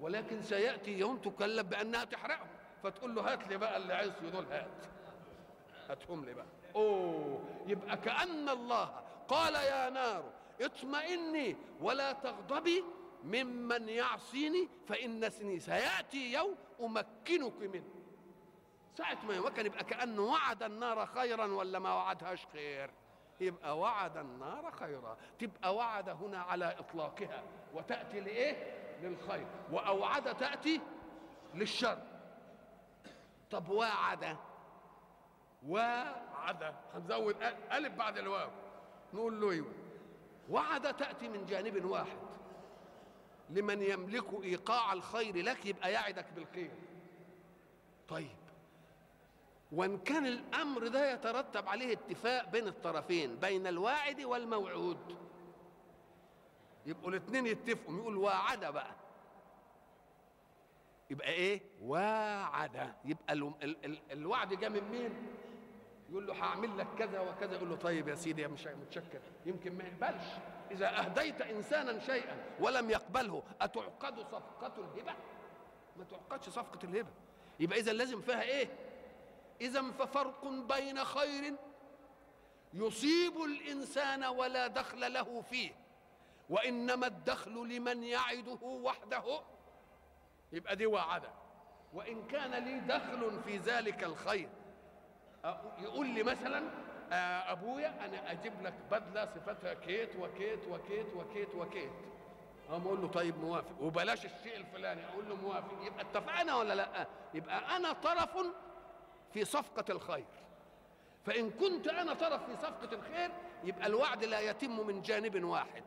ولكن 0.00 0.42
سيأتي 0.42 0.98
يوم 0.98 1.16
تكلف 1.18 1.66
بأنها 1.66 2.04
تحرقهم. 2.04 2.48
فتقول 2.82 3.14
له 3.14 3.32
هات 3.32 3.48
لي 3.48 3.56
بقى 3.56 3.76
اللي 3.76 3.94
عايز 3.94 4.12
دول 4.32 4.44
هات. 4.50 4.86
هاتهم 5.88 6.24
لي 6.24 6.34
بقى. 6.34 6.46
أوه 6.76 7.40
يبقى 7.66 7.96
كأن 7.96 8.48
الله 8.48 8.84
قال 9.28 9.54
يا 9.54 9.90
نار 9.90 10.24
اطمئني 10.60 11.56
ولا 11.80 12.12
تغضبي 12.12 12.84
ممن 13.24 13.88
يعصيني 13.88 14.68
فإنني 14.88 15.60
سيأتي 15.60 16.32
يوم 16.32 16.54
أمكنك 16.80 17.52
منه. 17.62 17.84
ساعة 18.98 19.18
ما 19.28 19.34
يمكن 19.34 19.66
يبقى 19.66 19.84
كأنه 19.84 20.22
وعد 20.22 20.62
النار 20.62 21.06
خيرا 21.06 21.46
ولا 21.46 21.78
ما 21.78 21.94
وعدهاش 21.94 22.46
خير؟ 22.46 22.90
يبقى 23.40 23.78
وعد 23.78 24.16
النار 24.16 24.70
خيرا. 24.70 25.16
تبقى 25.38 25.74
وعد 25.74 26.08
هنا 26.08 26.38
على 26.38 26.78
إطلاقها. 26.78 27.42
وتأتي 27.74 28.20
لإيه؟ 28.20 28.76
للخير. 29.02 29.46
وأوعد 29.72 30.36
تأتي 30.36 30.80
للشر. 31.54 31.98
طب 33.50 33.68
وعد؟ 33.68 34.36
وعد. 35.66 36.74
هنزود 36.94 37.36
ألف 37.72 37.92
بعد 37.94 38.18
الواو. 38.18 38.50
نقول 39.14 39.40
له 39.40 39.50
أيوه 39.50 39.72
وعد 40.50 40.96
تأتي 40.96 41.28
من 41.28 41.46
جانب 41.46 41.84
واحد. 41.84 42.18
لمن 43.50 43.82
يملك 43.82 44.44
إيقاع 44.44 44.92
الخير 44.92 45.36
لك 45.36 45.66
يبقى 45.66 45.92
يعدك 45.92 46.26
بالخير. 46.32 46.70
طيب. 48.08 48.45
وإن 49.72 49.98
كان 49.98 50.26
الأمر 50.26 50.88
ده 50.88 51.12
يترتب 51.12 51.68
عليه 51.68 51.92
اتفاق 51.92 52.50
بين 52.50 52.68
الطرفين 52.68 53.36
بين 53.36 53.66
الواعد 53.66 54.20
والموعود. 54.20 55.16
يبقوا 56.86 57.10
الاثنين 57.10 57.46
يتفقوا 57.46 57.96
يقول 57.96 58.16
واعد 58.16 58.64
بقى. 58.64 58.90
يبقى 61.10 61.28
إيه؟ 61.28 61.60
واعد. 61.82 62.94
يبقى 63.04 63.32
ال 63.32 63.52
ال 63.62 63.84
ال 63.84 63.98
الوعد 64.12 64.54
جاء 64.54 64.70
من 64.70 64.90
مين؟ 64.90 65.10
يقول 66.10 66.26
له 66.26 66.34
هعمل 66.34 66.78
لك 66.78 66.86
كذا 66.98 67.20
وكذا. 67.20 67.54
يقول 67.54 67.70
له 67.70 67.76
طيب 67.76 68.08
يا 68.08 68.14
سيدي 68.14 68.48
مش 68.48 68.66
متشكر. 68.66 69.20
يمكن 69.46 69.78
ما 69.78 69.84
يقبلش. 69.84 70.24
إذا 70.70 70.98
أهديت 71.00 71.40
إنسانا 71.40 71.98
شيئا 71.98 72.44
ولم 72.60 72.90
يقبله 72.90 73.42
أتعقد 73.60 74.20
صفقة 74.20 74.72
الهبة؟ 74.78 75.12
ما 75.96 76.04
تعقدش 76.04 76.48
صفقة 76.48 76.78
الهبة. 76.84 77.10
يبقى 77.60 77.78
إذا 77.78 77.92
لازم 77.92 78.20
فيها 78.20 78.42
إيه؟ 78.42 78.68
إذا 79.60 79.82
ففرق 79.82 80.44
بين 80.48 81.04
خير 81.04 81.54
يصيب 82.74 83.42
الإنسان 83.42 84.24
ولا 84.24 84.66
دخل 84.66 85.12
له 85.12 85.42
فيه 85.50 85.72
وإنما 86.50 87.06
الدخل 87.06 87.68
لمن 87.68 88.02
يعده 88.04 88.58
وحده. 88.62 89.40
يبقى 90.52 90.76
دي 90.76 90.86
وعدة. 90.86 91.28
وإن 91.94 92.26
كان 92.28 92.64
لي 92.64 92.80
دخل 92.80 93.40
في 93.44 93.56
ذلك 93.56 94.04
الخير 94.04 94.48
يقول 95.78 96.06
لي 96.06 96.22
مثلا 96.22 96.70
أبويا 97.52 98.04
أنا 98.04 98.30
أجيب 98.32 98.62
لك 98.62 98.74
بدلة 98.90 99.24
صفتها 99.34 99.74
كيت 99.74 100.16
وكيت 100.16 100.68
وكيت 100.68 101.06
وكيت 101.16 101.54
وكيت. 101.54 101.92
أقوم 102.68 102.86
أقول 102.86 103.02
له 103.02 103.08
طيب 103.08 103.38
موافق. 103.38 103.82
وبلاش 103.82 104.24
الشيء 104.24 104.56
الفلاني. 104.56 105.04
أقول 105.06 105.28
له 105.28 105.34
موافق. 105.36 105.86
يبقى 105.86 106.00
اتفقنا 106.00 106.54
ولا 106.56 106.74
لأ؟ 106.74 107.06
يبقى 107.34 107.76
أنا 107.76 107.92
طرف 107.92 108.36
في 109.36 109.44
صفقة 109.44 109.84
الخير. 109.92 110.24
فإن 111.26 111.50
كنت 111.50 111.88
أنا 111.88 112.14
طرف 112.14 112.46
في 112.46 112.56
صفقة 112.56 112.94
الخير 112.94 113.30
يبقى 113.64 113.86
الوعد 113.86 114.24
لا 114.24 114.40
يتم 114.40 114.86
من 114.86 115.02
جانب 115.02 115.44
واحد 115.44 115.84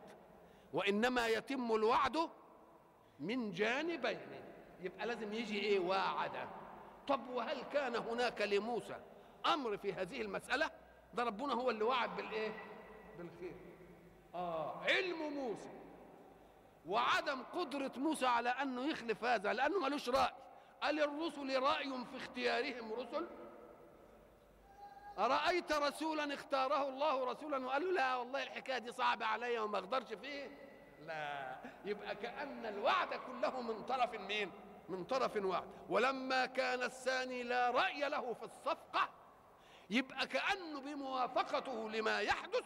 وإنما 0.72 1.26
يتم 1.26 1.72
الوعد 1.72 2.18
من 3.20 3.52
جانبين. 3.52 4.18
يبقى 4.80 5.06
لازم 5.06 5.32
يجي 5.32 5.60
إيه؟ 5.60 5.80
واعد 5.80 6.48
طب 7.08 7.28
وهل 7.28 7.62
كان 7.62 7.96
هناك 7.96 8.42
لموسى 8.42 8.96
أمر 9.46 9.76
في 9.76 9.92
هذه 9.92 10.20
المسألة؟ 10.20 10.70
ده 11.14 11.24
ربنا 11.24 11.54
هو 11.54 11.70
اللي 11.70 11.84
وعد 11.84 12.16
بالإيه؟ 12.16 12.52
بالخير. 13.18 13.54
آه 14.34 14.82
علم 14.82 15.18
موسى. 15.34 15.70
وعدم 16.86 17.42
قدرة 17.42 17.92
موسى 17.96 18.26
على 18.26 18.48
أنه 18.48 18.86
يخلف 18.86 19.24
هذا 19.24 19.52
لأنه 19.52 19.78
ملوش 19.78 20.08
رأي. 20.08 20.32
قال 20.82 21.00
الرسل 21.00 21.62
رأي 21.62 22.04
في 22.10 22.16
اختيارهم 22.16 22.92
رسل 22.92 23.26
أرأيت 25.18 25.72
رسولا 25.72 26.34
اختاره 26.34 26.88
الله 26.88 27.24
رسولا؟ 27.32 27.66
وقال 27.66 27.82
له 27.84 27.92
لا 27.92 28.16
والله 28.16 28.42
الحكاية 28.42 28.78
دي 28.78 28.92
صعبة 28.92 29.26
عليا 29.26 29.60
وما 29.60 29.78
أقدرش 29.78 30.12
فيه. 30.12 30.50
لا 31.06 31.56
يبقى 31.84 32.16
كأن 32.16 32.66
الوعد 32.66 33.08
كله 33.14 33.60
من 33.60 33.82
طرف 33.82 34.14
مين؟ 34.14 34.52
من 34.88 35.04
طرف 35.04 35.36
واحد. 35.36 35.64
ولما 35.88 36.46
كان 36.46 36.82
الثاني 36.82 37.42
لا 37.42 37.70
رأي 37.70 38.08
له 38.08 38.32
في 38.32 38.42
الصفقة 38.42 39.08
يبقى 39.90 40.26
كأنه 40.26 40.80
بموافقته 40.80 41.90
لما 41.90 42.20
يحدث 42.20 42.64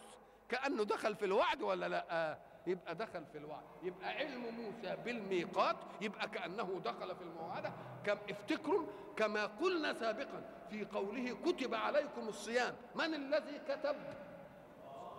كأنه 0.48 0.84
دخل 0.84 1.16
في 1.16 1.24
الوعد 1.24 1.62
ولا 1.62 1.88
لا؟ 1.88 2.38
يبقى 2.66 2.94
دخل 2.94 3.24
في 3.32 3.38
الوعد. 3.38 3.64
يبقى 3.82 4.08
علم 4.08 4.42
موسى 4.54 4.96
بالميقات 5.04 5.76
يبقى 6.00 6.28
كأنه 6.28 6.80
دخل 6.84 7.16
في 7.16 7.22
الموعدة. 7.22 7.72
كم 8.04 8.16
افتكروا 8.30 8.86
كما 9.16 9.46
قلنا 9.46 9.92
سابقا 9.92 10.42
في 10.70 10.84
قوله 10.84 11.36
كتب 11.46 11.74
عليكم 11.74 12.28
الصيام. 12.28 12.74
من 12.94 13.14
الذي 13.14 13.60
كتب؟ 13.68 13.96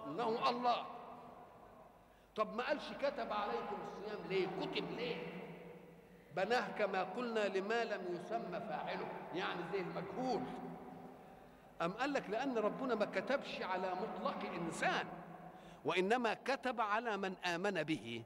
إنه 0.07 0.49
الله. 0.49 0.85
طب 2.35 2.55
ما 2.55 2.67
قالش 2.67 2.91
كتب 3.01 3.33
عليكم 3.33 3.77
الصيام 3.87 4.27
ليه؟ 4.29 4.47
كتب 4.47 4.91
ليه؟ 4.91 5.15
بناه 6.35 6.71
كما 6.71 7.03
قلنا 7.03 7.47
لما 7.47 7.83
لم 7.83 8.01
يسمى 8.15 8.59
فاعله. 8.59 9.07
يعني 9.33 9.61
زي 9.73 9.79
المجهول. 9.79 10.41
أم 11.81 11.91
قال 11.91 12.13
لك 12.13 12.29
لأن 12.29 12.57
ربنا 12.57 12.95
ما 12.95 13.05
كتبش 13.05 13.61
على 13.61 13.93
مطلق 13.95 14.37
إنسان. 14.55 15.05
وإنما 15.85 16.33
كتب 16.33 16.81
على 16.81 17.17
من 17.17 17.35
آمن 17.45 17.83
به. 17.83 18.23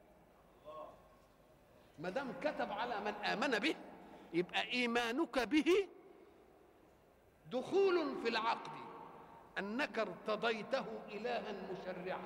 ما 2.00 2.10
دام 2.10 2.34
كتب 2.42 2.72
على 2.72 3.00
من 3.00 3.14
آمن 3.14 3.60
به 3.60 3.76
يبقى 4.34 4.72
إيمانك 4.72 5.40
به 5.40 5.88
دخول 7.52 8.22
في 8.24 8.30
العقد. 8.30 8.72
أنك 9.58 10.00
ارتضيته 10.00 10.86
إلها 11.12 11.52
مشرعا 11.72 12.24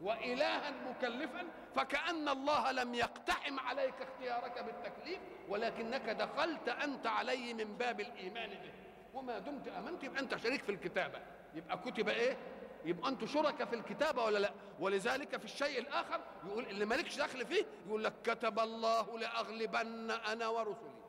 وإلها 0.00 0.70
مكلفا 0.70 1.44
فكأن 1.76 2.28
الله 2.28 2.72
لم 2.72 2.94
يقتحم 2.94 3.58
عليك 3.60 3.94
اختيارك 4.02 4.64
بالتكليف 4.64 5.20
ولكنك 5.48 6.02
دخلت 6.10 6.68
أنت 6.68 7.06
عليه 7.06 7.54
من 7.54 7.76
باب 7.76 8.00
الإيمان 8.00 8.50
به. 8.50 8.72
وما 9.14 9.38
دمت 9.38 9.68
آمنت 9.68 10.04
يبقى 10.04 10.20
أنت 10.20 10.36
شريك 10.36 10.62
في 10.62 10.72
الكتابة. 10.72 11.18
يبقى 11.54 11.78
كتب 11.78 12.08
إيه؟ 12.08 12.36
يبقى 12.84 13.08
أنتوا 13.08 13.26
شركاء 13.26 13.66
في 13.66 13.74
الكتابة 13.76 14.24
ولا 14.24 14.38
لا؟ 14.38 14.50
ولذلك 14.80 15.36
في 15.36 15.44
الشيء 15.44 15.78
الآخر 15.78 16.20
يقول 16.46 16.66
اللي 16.66 16.84
مالكش 16.84 17.16
دخل 17.16 17.46
فيه 17.46 17.66
يقول 17.86 18.04
لك 18.04 18.12
كتب 18.24 18.58
الله 18.58 19.18
لأغلبن 19.18 20.10
أنا 20.10 20.48
ورسلي. 20.48 21.00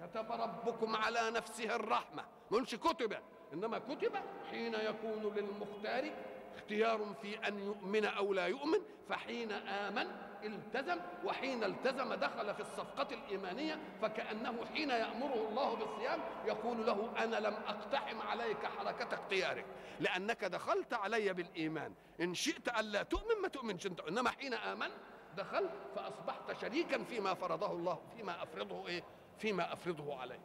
كتب 0.00 0.32
ربكم 0.32 0.96
على 0.96 1.30
نفسه 1.30 1.76
الرحمة. 1.76 2.22
ما 2.22 2.56
يقولش 2.56 2.74
كتب 2.74 3.16
إنما 3.52 3.78
كتب 3.78 4.12
حين 4.50 4.74
يكون 4.74 5.34
للمختار 5.36 6.10
اختيار 6.56 7.14
في 7.22 7.48
أن 7.48 7.58
يؤمن 7.58 8.04
أو 8.04 8.34
لا 8.34 8.46
يؤمن 8.46 8.78
فحين 9.08 9.52
آمن 9.52 10.06
التزم 10.44 10.98
وحين 11.24 11.64
التزم 11.64 12.14
دخل 12.14 12.54
في 12.54 12.60
الصفقة 12.60 13.14
الإيمانية 13.14 13.78
فكأنه 14.02 14.64
حين 14.74 14.90
يأمره 14.90 15.48
الله 15.48 15.74
بالصيام 15.76 16.20
يقول 16.46 16.86
له 16.86 17.24
أنا 17.24 17.36
لم 17.36 17.54
أقتحم 17.54 18.20
عليك 18.20 18.66
حركة 18.66 19.14
اختيارك 19.14 19.64
لأنك 20.00 20.44
دخلت 20.44 20.94
علي 20.94 21.32
بالإيمان 21.32 21.94
إن 22.20 22.34
شئت 22.34 22.68
ألا 22.80 23.02
تؤمن 23.02 23.42
ما 23.42 23.48
تؤمنش 23.48 23.86
أنت 23.86 24.00
إنما 24.00 24.30
حين 24.30 24.54
آمن 24.54 24.90
دخلت 25.36 25.70
فأصبحت 25.96 26.60
شريكا 26.60 27.04
فيما 27.04 27.34
فرضه 27.34 27.72
الله 27.72 28.00
فيما 28.16 28.42
أفرضه 28.42 28.86
إيه؟ 28.88 29.02
فيما 29.38 29.72
أفرضه 29.72 30.16
عليه. 30.20 30.40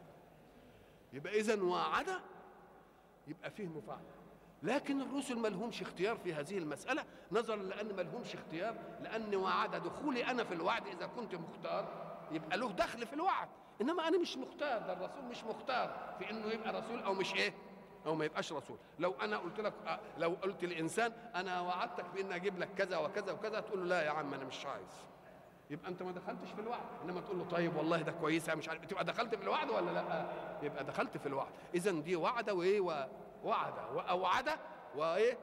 يبقى 1.12 1.40
إذا 1.40 1.62
وعد 1.62 2.06
يبقى 3.26 3.50
فيه 3.50 3.66
مفاعلة. 3.68 4.23
لكن 4.64 5.00
الرسل 5.00 5.38
ما 5.38 5.48
لهمش 5.48 5.82
اختيار 5.82 6.16
في 6.16 6.34
هذه 6.34 6.58
المسألة 6.58 7.04
نظرا 7.32 7.56
لأن 7.56 7.96
ما 7.96 8.02
لهمش 8.02 8.34
اختيار 8.34 8.74
لأن 9.02 9.34
وعد 9.34 9.76
دخولي 9.82 10.26
أنا 10.26 10.44
في 10.44 10.54
الوعد 10.54 10.86
إذا 10.86 11.06
كنت 11.06 11.34
مختار 11.34 11.88
يبقى 12.32 12.58
له 12.58 12.72
دخل 12.72 13.06
في 13.06 13.12
الوعد. 13.12 13.48
إنما 13.80 14.08
أنا 14.08 14.18
مش 14.18 14.36
مختار 14.36 14.78
ده 14.78 14.92
الرسول 14.92 15.24
مش 15.24 15.44
مختار 15.44 16.14
في 16.18 16.30
إنه 16.30 16.46
يبقى 16.46 16.72
رسول 16.72 17.02
أو 17.02 17.14
مش 17.14 17.34
إيه 17.34 17.54
أو 18.06 18.14
ما 18.14 18.24
يبقاش 18.24 18.52
رسول. 18.52 18.76
لو 18.98 19.14
أنا 19.22 19.36
قلت 19.38 19.60
لك 19.60 19.72
لو 20.18 20.36
قلت 20.42 20.64
لإنسان 20.64 21.12
أنا 21.34 21.60
وعدتك 21.60 22.04
بإن 22.14 22.32
أجيب 22.32 22.58
لك 22.58 22.68
كذا 22.78 22.96
وكذا 22.98 23.32
وكذا 23.32 23.60
تقول 23.60 23.80
له 23.80 23.86
لا 23.86 24.02
يا 24.02 24.10
عم 24.10 24.34
أنا 24.34 24.44
مش 24.44 24.66
عايز. 24.66 24.92
يبقى 25.70 25.88
أنت 25.88 26.02
ما 26.02 26.12
دخلتش 26.12 26.50
في 26.50 26.60
الوعد. 26.60 26.80
إنما 27.04 27.20
تقول 27.20 27.38
له 27.38 27.44
طيب 27.44 27.76
والله 27.76 28.02
ده 28.02 28.12
كويسه 28.12 28.54
مش 28.54 28.68
عارف 28.68 28.84
تبقى 28.86 29.04
دخلت 29.04 29.34
في 29.34 29.42
الوعد 29.42 29.70
ولا 29.70 29.90
لا؟ 29.90 30.26
يبقى 30.62 30.84
دخلت 30.84 31.16
في 31.16 31.26
الوعد. 31.26 31.50
اذا 31.74 31.90
دي 31.90 32.16
وعد 32.16 32.50
وايه 32.50 32.80
وعد 33.44 33.94
وأوعد 33.94 34.58
وإيه؟ 34.96 35.38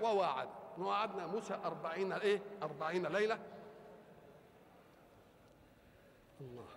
وواعد. 0.00 0.48
ووعدنا 0.78 1.26
موسى 1.26 1.54
أربعين 1.54 2.12
إيه؟ 2.12 2.42
أربعين 2.62 3.06
ليلة. 3.06 3.38
الله. 6.40 6.68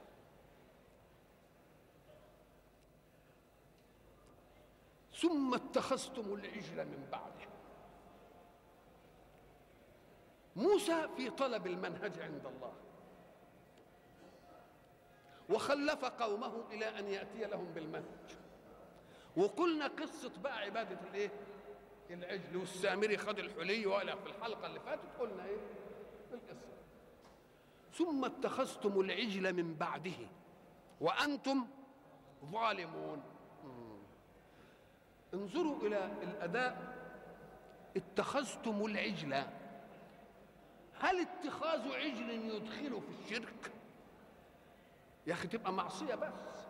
ثم 5.21 5.53
اتخذتم 5.53 6.33
العجل 6.33 6.85
من 6.85 7.07
بعده. 7.11 7.45
موسى 10.55 11.07
في 11.17 11.29
طلب 11.29 11.67
المنهج 11.67 12.19
عند 12.19 12.45
الله. 12.45 12.73
وخلف 15.49 16.05
قومه 16.05 16.63
إلى 16.71 16.99
أن 16.99 17.07
يأتي 17.07 17.45
لهم 17.45 17.65
بالمنهج. 17.65 18.44
وقلنا 19.37 19.87
قصة 19.87 20.31
بقى 20.43 20.59
عبادة 20.59 20.99
الإيه؟ 21.09 21.31
العجل 22.09 22.57
والسامري 22.57 23.17
خد 23.17 23.39
الحلي 23.39 23.85
ولا 23.85 24.15
في 24.15 24.27
الحلقة 24.27 24.67
اللي 24.67 24.79
فاتت 24.79 25.01
قلنا 25.19 25.45
إيه؟ 25.45 25.57
القصة. 26.33 26.67
ثم 27.93 28.25
اتخذتم 28.25 28.99
العجل 28.99 29.53
من 29.53 29.75
بعده 29.75 30.27
وأنتم 31.01 31.67
ظالمون. 32.51 33.23
انظروا 35.33 35.77
إلى 35.87 36.11
الأداء. 36.23 36.95
اتخذتم 37.97 38.85
العجل. 38.85 39.33
هل 40.99 41.19
اتخاذ 41.19 41.91
عجل 41.93 42.29
يدخله 42.29 42.99
في 42.99 43.09
الشرك؟ 43.25 43.71
يا 45.27 45.33
أخي 45.33 45.47
تبقى 45.47 45.73
معصية 45.73 46.15
بس. 46.15 46.65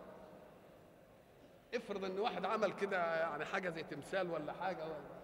افرض 1.76 2.04
ان 2.04 2.18
واحد 2.18 2.44
عمل 2.44 2.72
كده 2.72 3.20
يعني 3.20 3.44
حاجة 3.44 3.70
زي 3.70 3.82
تمثال 3.82 4.30
ولا 4.30 4.52
حاجة 4.52 4.84
ولا 4.84 5.16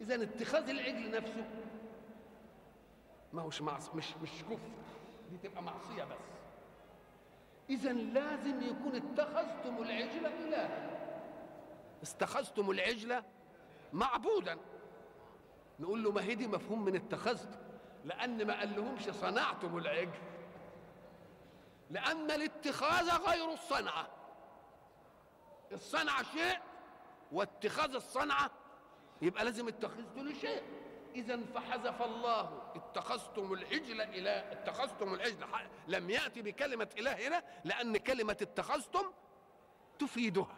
إذا 0.00 0.22
اتخاذ 0.22 0.68
العجل 0.68 1.10
نفسه 1.10 1.44
ما 3.32 3.42
هوش 3.42 3.62
معص 3.62 3.94
مش 3.94 4.16
مش 4.22 4.30
كفر 4.50 4.68
دي 5.30 5.48
تبقى 5.48 5.62
معصية 5.62 6.04
بس. 6.04 6.16
إذا 7.70 7.92
لازم 7.92 8.62
يكون 8.62 8.96
اتخذتم 8.96 9.82
العجل 9.82 10.26
إلها. 10.26 10.90
استخذتم 12.02 12.70
العجل 12.70 13.22
معبودا. 13.92 14.56
نقول 15.80 16.04
له 16.04 16.12
ما 16.12 16.22
هي 16.22 16.34
دي 16.34 16.46
مفهوم 16.46 16.84
من 16.84 16.96
اتخذت؟ 16.96 17.58
لأن 18.04 18.46
ما 18.46 18.58
قال 18.58 18.76
لهمش 18.76 19.02
صنعتم 19.02 19.78
العجل. 19.78 20.18
لأن 21.90 22.30
الاتخاذ 22.30 23.10
غير 23.10 23.52
الصنعة. 23.52 24.06
الصنعة 25.72 26.22
شيء 26.22 26.58
واتخاذ 27.32 27.94
الصنعة 27.94 28.50
يبقى 29.22 29.44
لازم 29.44 29.68
اتخذت 29.68 30.16
لشيء 30.18 30.62
إذا 31.14 31.40
فحذف 31.54 32.02
الله 32.02 32.62
اتخذتم 32.74 33.52
العجل 33.52 34.00
إله 34.00 34.52
اتخذتم 34.52 35.14
العجل 35.14 35.46
لم 35.88 36.10
يأتي 36.10 36.42
بكلمة 36.42 36.88
إله 36.98 37.28
هنا 37.28 37.42
لأن 37.64 37.96
كلمة 37.96 38.36
اتخذتم 38.42 39.12
تفيدها. 39.98 40.56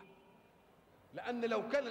لأن 1.14 1.44
لو 1.44 1.68
كان 1.68 1.86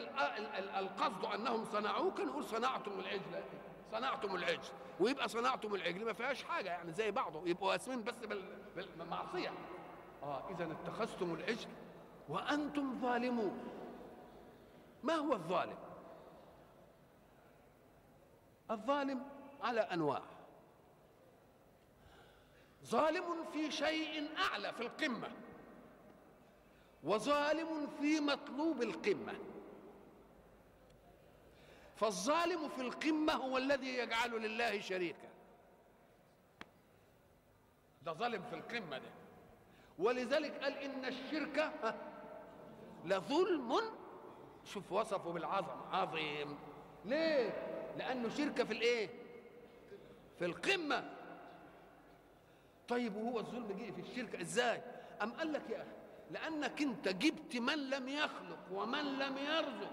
القصد 0.77 1.25
أنهم 1.25 1.65
صنعوه 1.65 2.11
كان 2.11 2.27
نقول 2.27 2.45
صنعتم 2.45 2.99
العجل. 2.99 3.43
صنعتم 3.91 4.35
العجل. 4.35 4.69
ويبقى 4.99 5.29
صنعتم 5.29 5.75
العجل 5.75 6.05
ما 6.05 6.13
فيهاش 6.13 6.43
حاجة 6.43 6.69
يعني 6.69 6.91
زي 6.91 7.11
بعضه 7.11 7.47
يبقوا 7.47 7.75
اسمين 7.75 8.03
بس 8.03 8.15
بالمعصية. 8.75 9.51
آه 10.23 10.49
إذا 10.49 10.71
اتخذتم 10.71 11.33
العجل 11.33 11.67
وأنتم 12.29 13.01
ظالمون. 13.01 13.69
ما 15.03 15.13
هو 15.13 15.33
الظالم؟ 15.33 15.77
الظالم 18.71 19.25
على 19.61 19.81
أنواع. 19.81 20.21
ظالم 22.85 23.45
في 23.53 23.71
شيء 23.71 24.29
أعلى 24.37 24.73
في 24.73 24.81
القمة 24.81 25.31
وظالم 27.03 27.87
في 27.99 28.19
مطلوب 28.19 28.81
القمة. 28.81 29.35
فالظالم 31.95 32.69
في 32.69 32.81
القمة 32.81 33.33
هو 33.33 33.57
الذي 33.57 33.97
يجعل 33.97 34.31
لله 34.31 34.81
شريكا. 34.81 35.29
ده 38.05 38.13
ظالم 38.13 38.43
في 38.43 38.55
القمة 38.55 38.97
ده. 38.97 39.11
ولذلك 39.99 40.63
قال 40.63 40.73
إن 40.77 41.05
الشرك 41.05 41.73
لظلم 43.09 43.79
شوف 44.65 44.91
وصفه 44.91 45.31
بالعظم 45.31 45.81
عظيم. 45.91 46.57
ليه؟ 47.05 47.49
لأنه 47.97 48.29
شركة 48.29 48.63
في 48.63 48.73
الإيه؟ 48.73 49.09
في 50.39 50.45
القمة. 50.45 51.11
طيب 52.87 53.15
وهو 53.15 53.39
الظلم 53.39 53.67
جه 53.67 53.91
في 53.91 54.01
الشركة 54.01 54.41
إزاي؟ 54.41 54.81
أم 55.21 55.31
قال 55.31 55.53
لك 55.53 55.69
يا 55.69 55.77
أخي 55.77 55.91
لأنك 56.31 56.81
أنت 56.81 57.07
جبت 57.07 57.55
من 57.55 57.89
لم 57.89 58.09
يخلق 58.09 58.59
ومن 58.71 59.19
لم 59.19 59.37
يرزق. 59.37 59.91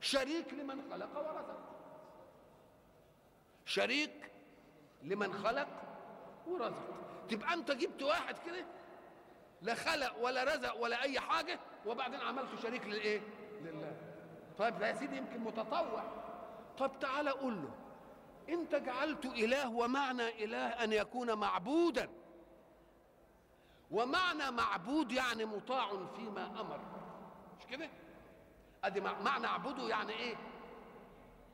شريك 0.00 0.54
لمن 0.54 0.82
خلق 0.90 1.18
ورزق. 1.18 1.58
شريك 3.64 4.30
لمن 5.02 5.32
خلق 5.32 5.68
ورزق. 6.46 6.94
تبقى 7.28 7.54
أنت 7.54 7.70
جبت 7.70 8.02
واحد 8.02 8.38
كده 8.46 8.64
لا 9.64 9.74
خلق 9.74 10.18
ولا 10.20 10.44
رزق 10.44 10.76
ولا 10.80 11.02
أي 11.02 11.20
حاجة 11.20 11.58
وبعدين 11.86 12.20
عملته 12.20 12.56
شريك 12.62 12.86
للإيه؟ 12.86 13.20
لله. 13.62 13.96
طيب 14.58 14.82
يا 14.82 14.94
سيدي 14.94 15.16
يمكن 15.16 15.40
متطوع. 15.40 16.04
طب 16.78 16.90
تعالى 17.00 17.30
قول 17.30 17.54
له 17.62 17.70
أنت 18.48 18.74
جعلت 18.74 19.24
إله 19.24 19.70
ومعنى 19.70 20.44
إله 20.44 20.66
أن 20.66 20.92
يكون 20.92 21.34
معبودا؟ 21.34 22.08
ومعنى 23.90 24.50
معبود 24.50 25.12
يعني 25.12 25.44
مطاع 25.44 25.88
فيما 26.16 26.46
أمر. 26.60 26.80
مش 27.58 27.66
كده؟ 27.70 27.88
أدي 28.84 29.00
معنى 29.00 29.46
اعبده 29.46 29.88
يعني 29.88 30.12
إيه؟ 30.12 30.34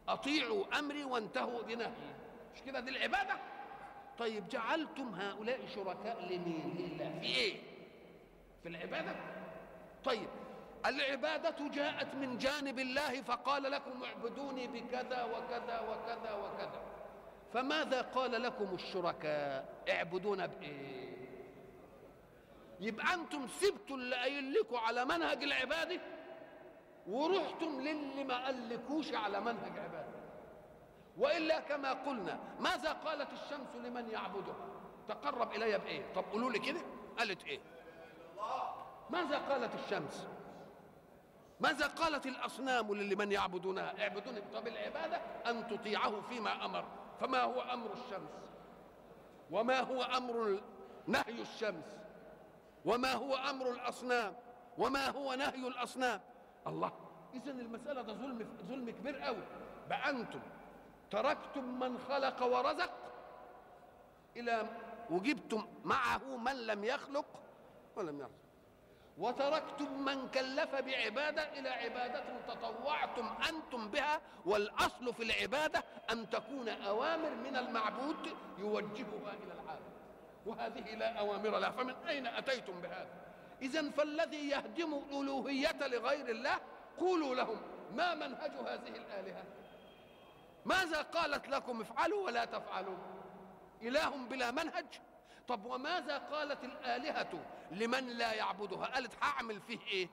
أطيعوا 0.09 0.79
أمري 0.79 1.05
وانتهوا 1.05 1.63
بنهيي 1.63 2.15
مش 2.55 2.63
كده؟ 2.67 2.81
دي 2.81 2.91
العبادة. 2.91 3.37
طيب 4.19 4.49
جعلتم 4.49 5.15
هؤلاء 5.15 5.67
شركاء 5.75 6.25
لمين؟ 6.25 6.75
لله. 6.79 7.21
في 7.21 7.27
إيه؟ 7.27 7.70
في 8.63 8.69
العبادة؟ 8.69 9.15
طيب 10.05 10.29
العبادة 10.87 11.69
جاءت 11.69 12.15
من 12.15 12.39
جانب 12.39 12.79
الله 12.79 13.23
فقال 13.23 13.63
لكم 13.63 14.03
اعبدوني 14.05 14.67
بكذا 14.67 15.25
وكذا 15.25 15.81
وكذا 15.81 16.33
وكذا. 16.35 16.83
فماذا 17.53 18.03
قال 18.03 18.43
لكم 18.43 18.75
الشركاء؟ 18.75 19.83
اعبدون 19.91 20.47
بايه 20.47 21.11
يبقى 22.81 23.15
أنتم 23.15 23.49
سبتوا 23.49 23.97
اللي 23.97 24.17
قايل 24.17 24.53
لكم 24.55 24.77
على 24.77 25.05
منهج 25.05 25.43
العبادة 25.43 26.01
ورحتم 27.07 27.81
للي 27.81 28.25
ما 28.25 28.45
قالكوش 28.45 29.15
على 29.15 29.41
منهج 29.41 29.79
عبادة. 29.79 30.21
وإلا 31.19 31.61
كما 31.61 31.93
قلنا 31.93 32.39
ماذا 32.61 32.93
قالت 32.93 33.29
الشمس 33.33 33.77
لمن 33.85 34.11
يعبده؟ 34.11 34.55
تقرب 35.09 35.53
الي 35.53 35.79
بإيه؟ 35.79 36.13
طب 36.15 36.25
قولوا 36.33 36.51
لي 36.51 36.59
كده. 36.59 36.81
قالت 37.19 37.45
إيه؟ 37.45 37.61
ماذا 39.13 39.39
قالت 39.39 39.75
الشمس؟ 39.75 40.27
ماذا 41.61 41.87
قالت 41.87 42.27
الأصنام 42.27 42.95
لمن 42.95 43.33
يعبدونها؟ 43.33 44.03
اعبدوني 44.03 44.41
طب 44.41 44.67
العبادة 44.67 45.17
أن 45.51 45.67
تطيعه 45.69 46.21
فيما 46.21 46.65
أمر. 46.65 46.85
فما 47.21 47.43
هو 47.43 47.61
أمر 47.61 47.93
الشمس؟ 47.93 48.31
وما 49.51 49.81
هو 49.81 50.03
أمر 50.03 50.61
نهي 51.07 51.43
الشمس؟ 51.43 51.85
وما 52.85 53.13
هو 53.13 53.35
أمر 53.35 53.71
الأصنام؟ 53.71 54.37
وما 54.79 55.09
هو 55.09 55.35
نهي 55.35 55.69
الأصنام؟ 55.69 56.21
الله 56.67 56.93
اذا 57.35 57.51
المسألة 57.51 58.03
ده 58.03 58.13
ظلم 58.13 58.57
ظلم 58.69 58.91
كبير 58.91 59.17
قوي. 59.19 59.43
بقى 59.89 60.11
أنتم 60.11 60.41
تركتم 61.11 61.81
من 61.81 61.99
خلق 61.99 62.43
ورزق 62.43 62.91
إلى 64.37 64.67
وجبتم 65.11 65.67
معه 65.85 66.37
من 66.37 66.67
لم 66.67 66.85
يخلق 66.85 67.27
ولم 67.97 68.21
يرزق. 68.21 68.50
وتركتم 69.21 70.05
من 70.05 70.29
كلف 70.29 70.75
بعبادة 70.75 71.43
إلى 71.59 71.69
عبادة 71.69 72.25
تطوعتم 72.49 73.35
أنتم 73.49 73.89
بها 73.91 74.21
والأصل 74.47 75.15
في 75.15 75.23
العبادة 75.23 75.85
أن 76.13 76.31
تكون 76.31 76.69
أوامر 76.69 77.31
من 77.31 77.57
المعبود 77.57 78.37
يوجهها 78.59 79.33
إلى 79.43 79.53
العالم. 79.53 79.91
وهذه 80.47 80.95
لا 80.95 81.19
أوامر 81.19 81.59
لها 81.59 81.71
فمن 81.71 81.95
أين 82.09 82.27
أتيتم 82.27 82.81
بهذا؟ 82.81 83.09
إذا 83.63 83.91
فالذي 83.91 84.49
يهدم 84.49 84.95
الألوهية 84.95 85.87
لغير 85.87 86.29
الله 86.29 86.59
قولوا 86.99 87.35
لهم 87.35 87.61
ما 87.95 88.15
منهج 88.15 88.51
هذه 88.51 88.97
الآلهة؟ 88.97 89.45
ماذا 90.65 91.03
قالت 91.03 91.49
لكم؟ 91.49 91.81
افعلوا 91.81 92.27
ولا 92.27 92.45
تفعلوا. 92.45 92.97
إله 93.83 94.17
بلا 94.31 94.51
منهج؟ 94.51 94.87
طب 95.49 95.65
وماذا 95.65 96.19
قالت 96.19 96.65
الآلهة 96.65 97.41
لمن 97.71 98.07
لا 98.07 98.33
يعبدها. 98.35 98.87
قالت 98.87 99.13
هعمل 99.23 99.61
فيه 99.61 99.79
إيه؟ 99.87 100.09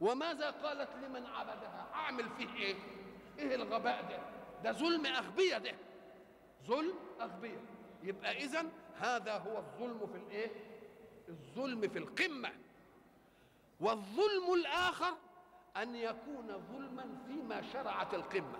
وماذا 0.00 0.50
قالت 0.50 0.90
لمن 0.96 1.26
عبدها؟ 1.26 1.88
هعمل 1.92 2.28
فيه 2.30 2.54
إيه؟ 2.54 2.74
إيه 3.38 3.54
الغباء 3.54 4.02
ده؟ 4.02 4.18
ده 4.64 4.72
ظلم 4.78 5.06
أغبية 5.06 5.58
ده. 5.58 5.74
ظلم 6.66 6.94
أغبية. 7.20 7.60
يبقى 8.02 8.36
إذا 8.44 8.66
هذا 8.96 9.38
هو 9.38 9.58
الظلم 9.58 10.06
في 10.06 10.16
الإيه؟ 10.18 10.50
الظلم 11.28 11.88
في 11.88 11.98
القمة. 11.98 12.52
والظلم 13.80 14.54
الآخر 14.54 15.14
أن 15.76 15.94
يكون 15.96 16.66
ظلما 16.72 17.18
فيما 17.26 17.62
شرعت 17.72 18.14
القمة. 18.14 18.58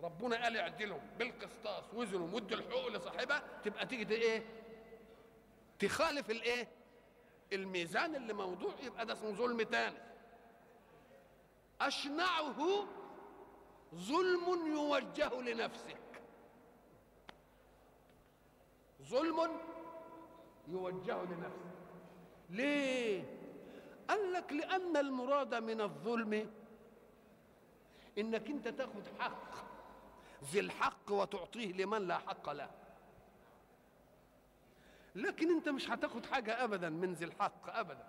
ربنا 0.00 0.42
قال 0.44 0.56
اعدلهم 0.56 1.00
بالقسطاس 1.18 1.84
وزنوا 1.94 2.26
مدوا 2.28 2.58
الحقوق 2.58 2.88
لصاحبها 2.88 3.42
تبقى 3.64 3.86
تيجي 3.86 4.14
إيه؟ 4.14 4.42
تخالف 5.80 6.30
الايه؟ 6.30 6.68
الميزان 7.52 8.14
اللي 8.16 8.32
موضوع 8.32 8.72
يبقى 8.82 9.06
ده 9.06 9.12
اسمه 9.12 9.30
ظلم 9.30 9.62
تاني 9.62 9.98
أشنعه 11.80 12.86
ظلم 13.94 14.66
يوجه 14.66 15.40
لنفسك. 15.40 15.96
ظلم 19.02 19.60
يوجه 20.68 21.22
لنفسك. 21.22 21.80
ليه؟ 22.50 23.24
قال 24.08 24.32
لك 24.32 24.52
لأن 24.52 24.96
المراد 24.96 25.54
من 25.54 25.80
الظلم 25.80 26.50
إنك 28.18 28.46
أنت 28.50 28.68
تاخد 28.68 29.02
حق. 29.18 29.54
ذي 30.44 30.60
الحق 30.60 31.10
وتعطيه 31.12 31.72
لمن 31.72 32.06
لا 32.08 32.18
حق 32.18 32.50
له. 32.52 32.70
لكن 35.14 35.50
انت 35.56 35.68
مش 35.68 35.90
هتاخد 35.90 36.26
حاجة 36.26 36.64
ابدا 36.64 36.88
من 36.88 37.12
ذي 37.12 37.24
الحق 37.24 37.76
ابدا. 37.78 38.06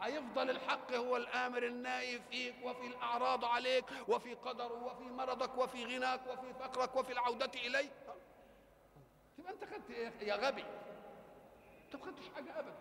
هيفضل 0.00 0.50
الحق 0.50 0.92
هو 0.92 1.16
الآمر 1.16 1.66
الناهي 1.66 2.20
فيك 2.30 2.54
وفي 2.64 2.86
الأعراض 2.86 3.44
عليك 3.44 3.84
وفي 4.08 4.34
قدره 4.34 4.84
وفي 4.84 5.04
مرضك 5.04 5.58
وفي 5.58 5.84
غناك 5.84 6.20
وفي 6.26 6.54
فقرك 6.60 6.96
وفي 6.96 7.12
العودة 7.12 7.50
اليه 7.54 7.90
تبقى 9.38 9.52
أنت 9.52 9.64
خدت 9.64 9.90
إيه 9.90 10.12
يا 10.28 10.34
غبي؟ 10.36 10.64
انت 11.84 11.96
ما 11.96 12.04
خدتش 12.06 12.24
حاجة 12.34 12.58
ابدا. 12.58 12.74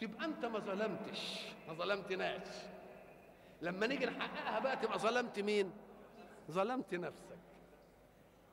تبقى 0.00 0.24
أنت 0.24 0.44
ما 0.44 0.58
ظلمتش 0.58 1.42
ما 1.68 1.74
ظلمتناش. 1.74 2.48
لما 3.62 3.86
نيجي 3.86 4.06
نحققها 4.06 4.58
بقى 4.58 4.76
تبقى 4.76 4.98
ظلمت 4.98 5.38
مين؟ 5.40 5.72
ظلمت 6.50 6.94
نفسك. 6.94 7.38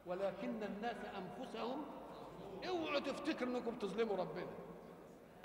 ولكن 0.05 0.63
الناس 0.63 0.97
أنفسهم 1.17 1.85
اوعوا 2.69 2.99
تفتكروا 2.99 3.57
انكم 3.57 3.75
تظلموا 3.75 4.17
ربنا. 4.17 4.47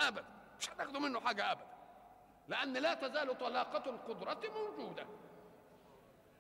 ابدا. 0.01 0.25
مش 0.61 0.71
هتاخدوا 0.71 1.01
منه 1.01 1.21
حاجة 1.21 1.53
ابدا. 1.53 1.67
لأن 2.49 2.73
لا 2.73 2.95
تزال 2.95 3.39
طلاقة 3.39 3.91
القدرة 3.91 4.41
موجودة. 4.55 5.07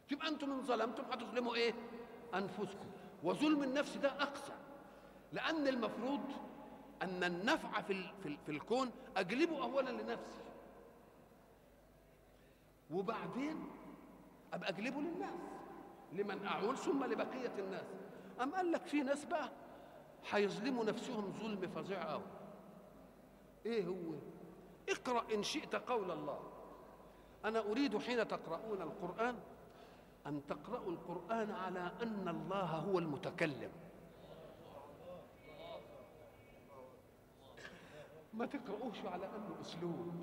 تبقى 0.08 0.28
أنتم 0.28 0.50
إن 0.52 0.62
ظلمتم 0.62 1.04
هتظلموا 1.12 1.54
إيه؟ 1.54 1.74
أنفسكم. 2.34 2.90
وظلم 3.22 3.62
النفس 3.62 3.96
ده 3.96 4.08
اقسى 4.22 4.52
لأن 5.32 5.68
المفروض 5.68 6.20
أن 7.02 7.24
النفع 7.24 7.80
في 7.80 8.10
في, 8.22 8.36
في 8.46 8.52
الكون 8.52 8.90
أجلبه 9.16 9.62
اولا 9.62 9.90
لنفسي. 9.90 10.42
وبعدين 12.90 13.70
أبقى 14.52 14.68
أجلبه 14.70 15.00
للناس. 15.00 15.40
لمن 16.12 16.46
أعول 16.46 16.78
ثم 16.78 17.04
لبقية 17.04 17.52
الناس. 17.58 17.86
أم 18.42 18.54
قال 18.54 18.72
لك 18.72 18.86
في 18.86 19.02
ناس 19.02 19.24
بقى 19.24 19.50
هيظلموا 20.30 20.84
نفسهم 20.84 21.32
ظلم 21.42 21.68
فظيع 21.68 22.12
قوي 22.12 22.22
إيه 23.66 23.86
هو؟ 23.86 24.14
اقرأ 24.88 25.34
إن 25.34 25.42
شئت 25.42 25.74
قول 25.74 26.10
الله. 26.10 26.40
أنا 27.44 27.58
أريد 27.60 27.98
حين 27.98 28.28
تقرؤون 28.28 28.82
القرآن 28.82 29.36
أن 30.26 30.46
تقرأوا 30.46 30.90
القرآن 30.90 31.50
على 31.50 31.92
أن 32.02 32.28
الله 32.28 32.64
هو 32.64 32.98
المتكلم. 32.98 33.70
ما 38.34 38.46
تقرأوش 38.46 39.04
على 39.04 39.26
أنه 39.26 39.60
أسلوب. 39.60 40.14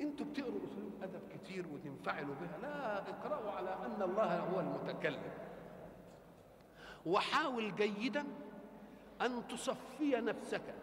أنتوا 0.00 0.26
بتقروا 0.26 0.60
أسلوب 0.64 0.92
أدب 1.02 1.20
كتير 1.28 1.66
وتنفعلوا 1.68 2.34
بها. 2.34 2.58
لا 2.62 3.08
اقرأوا 3.10 3.50
على 3.50 3.70
أن 3.86 4.02
الله 4.02 4.38
هو 4.38 4.60
المتكلم. 4.60 5.32
وحاول 7.06 7.74
جيدا 7.74 8.26
أن 9.20 9.48
تصفي 9.48 10.10
نفسك. 10.16 10.74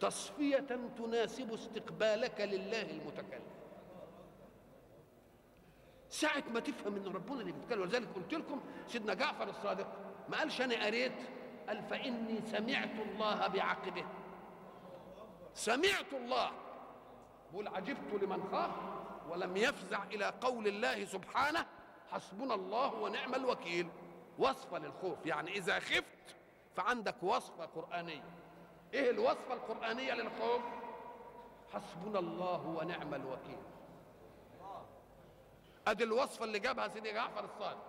تصفية 0.00 0.66
تناسب 0.98 1.52
استقبالك 1.52 2.40
لله 2.40 2.82
المتكلم. 2.90 3.42
ساعة 6.08 6.44
ما 6.54 6.60
تفهم 6.60 6.96
إن 6.96 7.06
ربنا 7.06 7.40
اللي 7.40 7.52
بيتكلم 7.52 7.80
ولذلك 7.80 8.08
قلت 8.14 8.34
لكم 8.34 8.60
سيدنا 8.86 9.14
جعفر 9.14 9.48
الصادق 9.48 9.86
ما 10.28 10.38
قالش 10.38 10.60
أنا 10.60 10.84
قريت 10.86 11.12
قال 11.68 11.82
فإني 11.82 12.40
سمعت 12.46 12.98
الله 12.98 13.46
بعقبه. 13.46 14.04
سمعت 15.54 16.12
الله. 16.12 16.50
بقول 17.52 17.68
عجبت 17.68 18.22
لمن 18.22 18.42
خاف 18.52 18.70
ولم 19.28 19.56
يفزع 19.56 20.04
إلى 20.04 20.34
قول 20.40 20.68
الله 20.68 21.04
سبحانه. 21.04 21.66
حسبنا 22.10 22.54
الله 22.54 22.94
ونعم 22.94 23.34
الوكيل. 23.34 23.88
وصفة 24.38 24.78
للخوف. 24.78 25.26
يعني 25.26 25.50
إذا 25.50 25.78
خفت 25.78 26.36
فعندك 26.76 27.14
وصفة 27.22 27.64
قرآنية. 27.64 28.24
إيه 28.94 29.10
الوصفة 29.10 29.54
القرآنية 29.54 30.14
للخوف 30.14 30.62
حسبنا 31.72 32.18
الله 32.18 32.66
ونعم 32.66 33.14
الوكيل. 33.14 33.58
أدي 35.86 36.04
الوصفة 36.04 36.44
اللي 36.44 36.58
جابها 36.58 36.88
سيدي 36.88 37.12
جعفر 37.12 37.44
الصادق. 37.44 37.88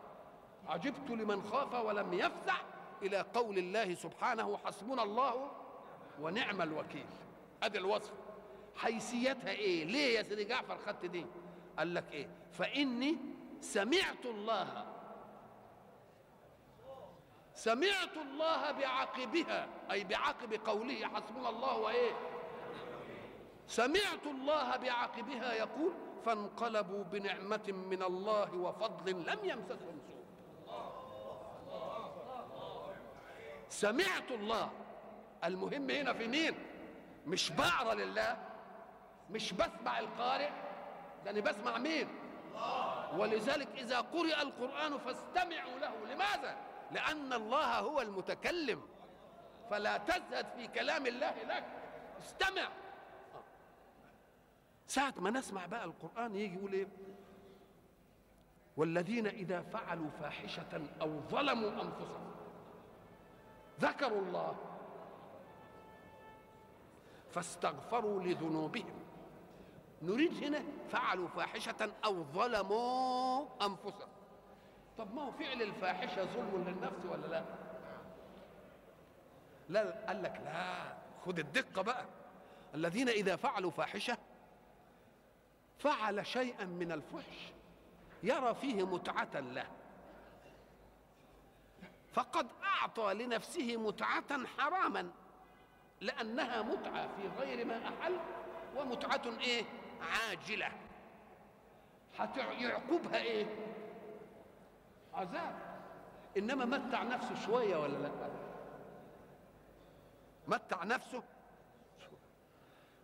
عجبت 0.68 1.10
لمن 1.10 1.44
خاف 1.44 1.74
ولم 1.74 2.14
يفزع 2.14 2.58
إلى 3.02 3.26
قول 3.34 3.58
الله 3.58 3.94
سبحانه 3.94 4.58
حسبنا 4.58 5.04
الله 5.04 5.52
ونعم 6.22 6.62
الوكيل. 6.62 7.06
أدي 7.64 7.78
الوصفة. 7.78 8.16
حيثيتها 8.76 9.50
إيه؟ 9.50 9.86
ليه 9.86 10.18
يا 10.18 10.24
سيدي 10.24 10.44
جعفر 10.44 10.78
خدت 10.78 11.06
دي؟ 11.06 11.26
قال 11.78 11.94
لك 11.94 12.12
إيه؟ 12.12 12.30
فإني 12.52 13.18
سمعت 13.62 14.26
الله 14.26 14.89
سمعت 17.54 18.18
الله 18.18 18.72
بعقبها 18.72 19.68
أي 19.92 20.04
بعقب 20.04 20.54
قوله 20.54 21.08
حسبنا 21.08 21.50
الله 21.50 21.78
وإيه؟ 21.78 22.12
سمعت 23.68 24.26
الله 24.26 24.78
بعقبها 24.78 25.54
يقول 25.54 25.94
فانقلبوا 26.26 27.04
بنعمة 27.04 27.74
من 27.90 28.04
الله 28.04 28.54
وفضل 28.54 29.12
لم 29.12 29.40
يمسسهم 29.44 30.00
سوء. 30.08 30.20
سمعت 33.70 34.32
الله. 34.32 34.72
المهم 35.44 35.90
هنا 35.90 36.14
في 36.14 36.28
مين؟ 36.28 36.56
مش 37.28 37.52
بقرا 37.52 37.94
لله 37.94 38.38
مش 39.30 39.54
بسمع 39.54 40.00
القارئ 40.00 40.50
ده 41.26 41.32
أنا 41.32 41.40
بسمع 41.42 41.78
مين؟ 41.78 42.08
ولذلك 43.18 43.68
إذا 43.78 44.00
قرئ 44.02 44.42
القرآن 44.42 44.98
فاستمعوا 44.98 45.80
له. 45.80 45.94
لماذا؟ 46.14 46.58
لأن 46.92 47.34
الله 47.34 47.80
هو 47.80 48.02
المتكلم. 48.02 48.82
فلا 49.70 49.98
تزهد 49.98 50.46
في 50.56 50.68
كلام 50.68 51.08
الله 51.08 51.44
لك. 51.44 51.66
استمع. 52.20 52.70
ساعة 54.88 55.14
ما 55.18 55.30
نسمع 55.30 55.66
بقى 55.66 55.86
القرآن 55.86 56.36
يجي 56.36 56.56
يقول 56.56 56.74
إيه؟ 56.74 56.88
والذين 58.78 59.28
إذا 59.28 59.62
فعلوا 59.62 60.10
فاحشة 60.10 60.82
أو 61.02 61.20
ظلموا 61.20 61.72
أنفسهم. 61.72 62.32
ذكروا 63.80 64.22
الله. 64.22 64.56
فاستغفروا 67.32 68.22
لذنوبهم. 68.24 69.00
نريد 70.02 70.44
هنا 70.44 70.64
فعلوا 70.92 71.28
فاحشة 71.28 71.92
أو 72.06 72.24
ظلموا 72.24 73.46
أنفسهم. 73.62 74.10
طب 75.00 75.14
ما 75.16 75.22
هو 75.22 75.32
فعل 75.32 75.62
الفاحشة 75.62 76.26
ظلم 76.26 76.64
للنفس 76.68 77.06
ولا 77.06 77.28
لا؟ 77.28 77.44
لا 79.70 80.06
قال 80.08 80.24
لك 80.24 80.42
لا 80.46 80.94
خد 81.26 81.40
الدقة 81.40 81.82
بقى. 81.82 82.06
الذين 82.76 83.10
إذا 83.10 83.36
فعلوا 83.36 83.72
فاحشة 83.72 84.18
فعل 85.80 86.26
شيئا 86.26 86.66
من 86.66 86.92
الفحش 86.92 87.52
يرى 88.24 88.56
فيه 88.56 88.86
متعة 88.86 89.40
له. 89.40 89.68
فقد 92.14 92.48
أعطى 92.64 93.14
لنفسه 93.14 93.78
متعة 93.78 94.46
حراما 94.58 95.12
لأنها 96.02 96.62
متعة 96.62 97.08
في 97.08 97.28
غير 97.40 97.66
ما 97.66 97.88
أحل 97.88 98.18
ومتعة 98.78 99.22
إيه؟ 99.40 99.64
عاجلة. 100.02 100.72
هيعقبها 102.20 103.18
إيه؟ 103.18 103.46
عذاب. 105.14 105.56
إنما 106.38 106.66
متع 106.66 107.04
نفسه 107.04 107.36
شوية 107.46 107.78
ولا 107.78 107.98
لا؟ 107.98 108.12
متع 110.48 110.84
نفسه 110.84 111.24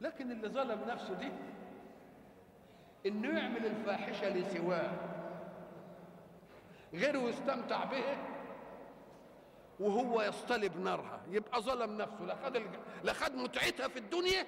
لكن 0.01 0.31
اللي 0.31 0.47
ظلم 0.47 0.83
نفسه 0.87 1.13
دي 1.13 1.31
إنه 3.05 3.39
يعمل 3.39 3.65
الفاحشة 3.65 4.29
لسواه 4.29 4.91
غيره 6.93 7.17
يستمتع 7.17 7.83
به 7.83 8.17
وهو 9.79 10.21
يصطلب 10.21 10.79
نارها. 10.79 11.21
يبقى 11.29 11.61
ظلم 11.61 11.97
نفسه. 11.97 12.25
لا 12.25 12.35
خد 12.35 12.61
لا 13.03 13.13
خد 13.13 13.35
متعتها 13.35 13.87
في 13.87 13.99
الدنيا 13.99 14.47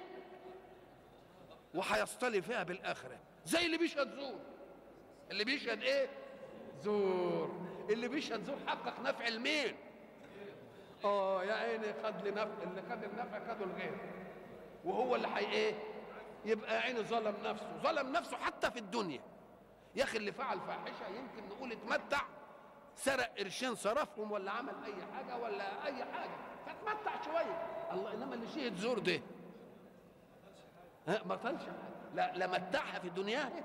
وهيصطلب 1.74 2.42
فيها 2.42 2.62
بالآخرة. 2.62 3.18
زي 3.44 3.66
اللي 3.66 3.78
بيشهد 3.78 4.14
زور. 4.14 4.38
اللي 5.30 5.44
بيشهد 5.44 5.82
إيه؟ 5.82 6.08
زور 6.82 7.50
اللي 7.90 8.08
بيشهد 8.08 8.44
زور 8.44 8.56
حقق 8.66 9.00
نفع 9.00 9.26
المين 9.26 9.74
آه 11.04 11.44
يا 11.44 11.54
عيني 11.54 11.92
خد 12.04 12.26
لنفع 12.26 12.62
اللي 12.62 12.82
خد 12.90 13.04
النفع 13.04 13.38
خده 13.54 13.64
الغير. 13.64 13.96
وهو 14.84 15.16
اللي 15.16 15.28
حي 15.28 15.44
إيه؟ 15.44 15.74
يبقى 16.44 16.80
عيني 16.80 17.00
ظلم 17.02 17.34
نفسه 17.44 17.76
ظلم 17.82 18.12
نفسه 18.12 18.36
حتى 18.36 18.70
في 18.70 18.78
الدنيا. 18.78 19.20
يا 19.94 20.04
أخي 20.04 20.18
اللي 20.18 20.32
فعل 20.32 20.60
فاحشة 20.60 21.06
يمكن 21.08 21.48
نقول 21.48 21.72
اتمتع 21.72 22.20
سرق 22.96 23.38
قرشين 23.38 23.74
صرفهم 23.74 24.32
ولا 24.32 24.50
عمل 24.50 24.74
أي 24.84 24.94
حاجة 25.14 25.36
ولا 25.38 25.86
أي 25.86 26.04
حاجة. 26.04 26.36
فاتمتع 26.66 27.22
شوية. 27.24 27.66
الله 27.92 28.14
إنما 28.14 28.34
اللي 28.34 28.46
شهد 28.48 28.74
زور 28.76 28.98
ده. 28.98 29.20
ما 31.26 31.36
طلش 31.36 31.62
لا 32.14 32.32
لا 32.36 32.46
متعها 32.46 32.98
في 32.98 33.08
دنياها 33.08 33.62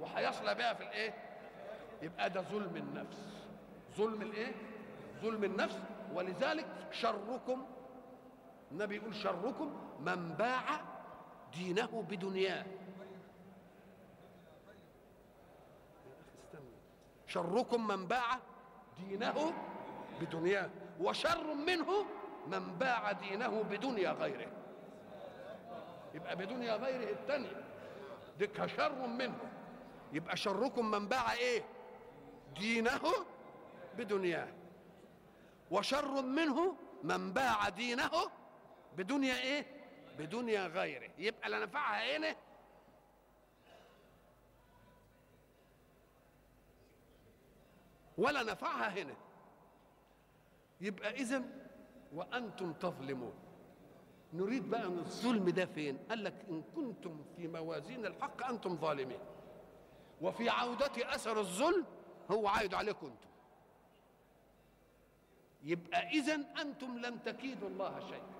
وهيصل 0.00 0.54
بها 0.54 0.74
في 0.74 0.82
الإيه؟ 0.82 1.14
يبقى 2.02 2.30
ده 2.30 2.40
ظلم 2.40 2.76
النفس. 2.76 3.16
ظلم 3.96 4.22
الايه؟ 4.22 4.52
ظلم 5.22 5.44
النفس. 5.44 5.78
ولذلك 6.14 6.66
شركم 6.90 7.66
النبي 8.72 8.96
يقول 8.96 9.14
شركم 9.14 9.76
من 10.00 10.32
باع 10.32 10.80
دينه 11.54 12.04
بدنياه. 12.10 12.64
شركم 17.26 17.86
من 17.86 18.06
باع 18.06 18.38
دينه 18.98 19.52
بدنياه. 20.20 20.70
وشر 21.00 21.54
منه 21.54 22.06
من 22.46 22.78
باع 22.78 23.12
دينه 23.12 23.62
بدنيا 23.62 24.10
غيره. 24.10 24.52
يبقى 26.14 26.36
بدنيا 26.36 26.76
غيره 26.76 27.10
الثانية 27.10 27.64
ديك 28.38 28.66
شر 28.66 29.06
منه. 29.06 29.38
يبقى 30.12 30.36
شركم 30.36 30.90
من 30.90 31.08
باع 31.08 31.32
إيه؟ 31.32 31.62
دينه 32.58 33.00
بدنياه. 33.98 34.48
وشر 35.70 36.22
منه 36.22 36.76
من 37.04 37.32
باع 37.32 37.68
دينه 37.68 38.10
بدنيا 38.96 39.40
إيه؟ 39.40 39.66
بدنيا 40.18 40.66
غيره. 40.66 41.10
يبقى 41.18 41.50
لا 41.50 41.58
نفعها 41.58 42.16
هنا 42.16 42.36
ولا 48.18 48.42
نفعها 48.42 49.02
هنا. 49.02 49.14
يبقى 50.80 51.10
اذا 51.10 51.42
وأنتم 52.14 52.72
تظلمون. 52.72 53.34
نريد 54.32 54.70
بقى 54.70 54.86
إن 54.86 54.98
الظلم 54.98 55.48
ده 55.48 55.66
فين؟ 55.66 55.98
قال 56.10 56.24
لك 56.24 56.34
إن 56.50 56.62
كنتم 56.76 57.24
في 57.36 57.48
موازين 57.48 58.06
الحق 58.06 58.46
أنتم 58.46 58.76
ظالمين. 58.76 59.20
وفي 60.20 60.48
عودة 60.48 61.14
أثر 61.14 61.40
الظلم 61.40 61.84
هو 62.30 62.48
عايد 62.48 62.74
عليكم 62.74 63.06
أنتم. 63.06 63.28
يبقى 65.62 66.08
اذا 66.08 66.34
أنتم 66.60 66.98
لن 66.98 67.22
تكيدوا 67.22 67.68
الله 67.68 68.00
شيئا. 68.00 68.36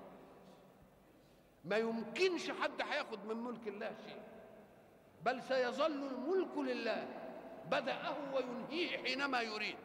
ما 1.65 1.77
يمكنش 1.77 2.51
حد 2.51 2.83
هياخد 2.83 3.25
من 3.25 3.37
ملك 3.37 3.69
الله 3.69 3.95
شيء 4.07 4.23
بل 5.25 5.43
سيظل 5.43 5.87
الملك 5.87 6.59
لله. 6.59 7.09
بدأه 7.71 8.17
وينهيه 8.35 8.99
حينما 9.03 9.41
يريد. 9.41 9.77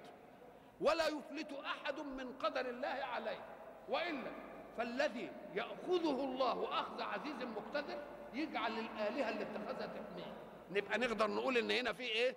ولا 0.82 1.08
يفلت 1.08 1.54
أحد 1.54 1.99
من 1.99 2.34
قدر 2.34 2.70
الله 2.70 2.88
عليه. 2.88 3.45
وإلا 3.89 4.32
فالذي 4.78 5.32
يأخذه 5.56 6.24
الله 6.24 6.80
أخذ 6.80 7.02
عزيز 7.02 7.43
مقتدر 7.43 8.04
يجعل 8.34 8.80
الآلهة 8.80 9.30
اللي 9.30 9.43
اتخذها 9.43 9.88
تحميه. 9.88 10.34
نبقى 10.72 10.97
نقدر 10.97 11.32
نقول 11.32 11.58
إن 11.58 11.72
هنا 11.72 11.93
في 11.93 12.04
إيه؟ 12.04 12.36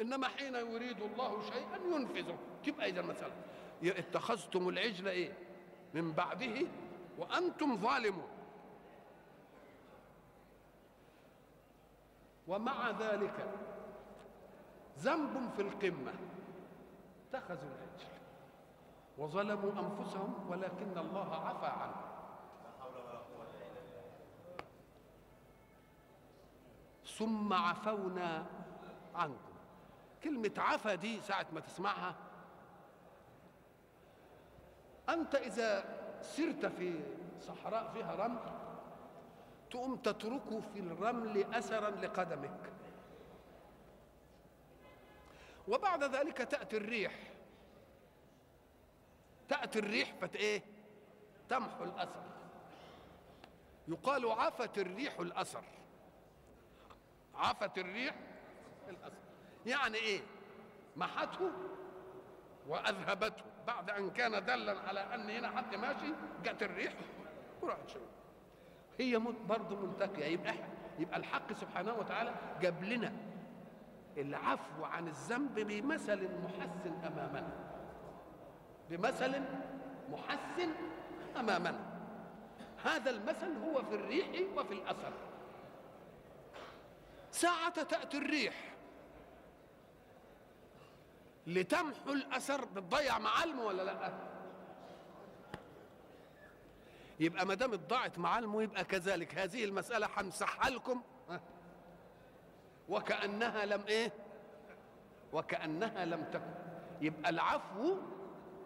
إنما 0.00 0.28
حين 0.28 0.54
يريد 0.54 1.02
الله 1.02 1.42
شيئا 1.42 1.76
ينفذه. 1.96 2.38
تبقى 2.64 2.88
إذا 2.88 3.02
مثلا 3.02 3.32
اتخذتم 3.82 4.68
العجل 4.68 5.08
إيه؟ 5.08 5.32
من 5.94 6.12
بعده 6.12 6.66
وأنتم 7.18 7.76
ظالمون. 7.76 8.28
ومع 12.48 12.90
ذلك 12.90 13.54
ذنب 14.98 15.50
في 15.56 15.62
القمة. 15.62 16.12
اتخذوا 17.28 17.70
العجل. 17.70 18.14
وظلموا 19.18 19.72
أنفسهم 19.72 20.50
ولكن 20.50 20.98
الله 20.98 21.34
عفى 21.34 21.66
عنهم. 21.66 22.14
ثم 27.18 27.52
عفونا 27.52 28.46
عنكم. 29.14 29.53
كلمة 30.24 30.52
عفا 30.58 30.94
دي 30.94 31.20
ساعة 31.20 31.46
ما 31.52 31.60
تسمعها. 31.60 32.14
أنت 35.08 35.34
إذا 35.34 35.84
سرت 36.22 36.66
في 36.66 37.00
صحراء 37.40 37.92
فيها 37.92 38.14
رمل 38.14 38.64
تقوم 39.70 39.96
تترك 39.96 40.62
في 40.74 40.80
الرمل 40.80 41.54
أثرا 41.54 41.90
لقدمك. 41.90 42.72
وبعد 45.68 46.04
ذلك 46.04 46.36
تأتي 46.38 46.76
الريح. 46.76 47.14
تأتي 49.48 49.78
الريح 49.78 50.14
فت 50.20 50.36
إيه؟ 50.36 50.62
تمحو 51.48 51.84
الأثر. 51.84 52.22
يقال 53.88 54.30
عفت 54.30 54.78
الريح 54.78 55.18
الأثر. 55.20 55.64
عفت 57.34 57.78
الريح 57.78 58.14
الأثر. 58.88 59.23
يعني 59.66 59.96
إيه؟ 59.96 60.20
محته 60.96 61.50
وأذهبته. 62.68 63.42
بعد 63.66 63.90
أن 63.90 64.10
كان 64.10 64.44
دلا 64.44 64.78
على 64.88 65.00
أن 65.14 65.30
هنا 65.30 65.50
حد 65.50 65.74
ماشي 65.74 66.12
جت 66.44 66.62
الريح 66.62 66.92
وراحت 67.62 67.88
شوية. 67.88 68.02
هي 68.98 69.18
برضه 69.48 69.76
منتقية 69.76 70.24
يبقى 70.24 70.54
يبقى 70.98 71.16
الحق 71.16 71.52
سبحانه 71.52 71.94
وتعالى 71.94 72.34
جاب 72.60 72.84
لنا 72.84 73.12
العفو 74.16 74.84
عن 74.84 75.08
الذنب 75.08 75.54
بمثل 75.54 76.28
محسن 76.44 76.94
أمامنا. 77.06 77.52
بمثل 78.90 79.42
محسن 80.10 80.70
أمامنا. 81.36 81.94
هذا 82.84 83.10
المثل 83.10 83.56
هو 83.64 83.82
في 83.82 83.94
الريح 83.94 84.28
وفي 84.56 84.74
الأثر. 84.74 85.12
ساعة 87.30 87.82
تأتي 87.82 88.18
الريح. 88.18 88.73
لتمحو 91.46 92.12
الأثر 92.12 92.64
بتضيع 92.64 93.18
معالمه 93.18 93.64
ولا 93.64 93.82
لأ؟ 93.82 94.12
يبقى 97.20 97.46
ما 97.46 97.54
دام 97.54 97.74
ضاعت 97.74 98.18
معالمه 98.18 98.62
يبقى 98.62 98.84
كذلك. 98.84 99.34
هذه 99.34 99.64
المسألة 99.64 100.08
همسحها 100.16 100.70
لكم. 100.70 101.02
وكأنها 102.88 103.64
لم 103.64 103.84
إيه؟ 103.88 104.12
وكأنها 105.32 106.04
لم 106.04 106.24
تكن. 106.24 106.54
يبقى 107.00 107.30
العفو 107.30 107.96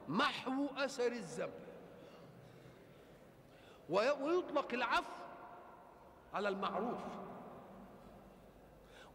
محو 0.09 0.67
أثر 0.77 1.13
الذنب. 1.13 1.53
ويطلق 3.89 4.75
العفو 4.75 5.13
على 6.35 6.49
المعروف. 6.49 7.01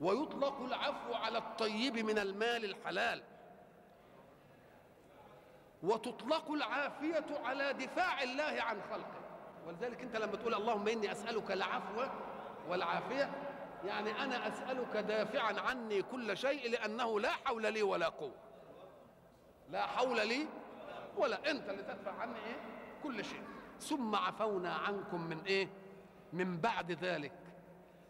ويطلق 0.02 0.62
العفو 0.62 1.14
على 1.14 1.38
الطيب 1.38 1.98
من 1.98 2.20
المال 2.20 2.66
الحلال. 2.66 3.24
وتطلق 5.84 6.52
العافية 6.52 7.26
على 7.46 7.74
دفاع 7.74 8.24
الله 8.24 8.62
عن 8.62 8.82
خلقه. 8.92 9.20
ولذلك 9.68 10.02
انت 10.02 10.16
لما 10.16 10.36
تقول 10.36 10.54
اللهم 10.54 10.88
إني 10.88 11.12
أسألك 11.12 11.52
العفو 11.52 12.04
والعافية 12.70 13.32
يعني 13.86 14.24
أنا 14.24 14.48
أسألك 14.48 14.98
دافعا 14.98 15.60
عني 15.60 16.02
كل 16.02 16.38
شيء 16.38 16.72
لأنه 16.72 17.20
لا 17.20 17.30
حول 17.32 17.74
لي 17.74 17.84
ولا 17.84 18.10
قوة. 18.10 18.36
لا 19.70 19.86
حول 19.86 20.28
لي 20.28 20.48
ولا 21.18 21.52
أنت 21.52 21.70
اللي 21.70 21.84
تدفع 21.84 22.12
عني 22.12 22.36
إيه؟ 22.36 22.56
كل 23.04 23.26
شيء. 23.26 23.44
ثم 23.80 24.16
عفونا 24.16 24.74
عنكم 24.74 25.22
من 25.22 25.42
إيه؟ 25.44 25.70
من 26.34 26.58
بعد 26.58 26.92
ذلك. 26.92 27.32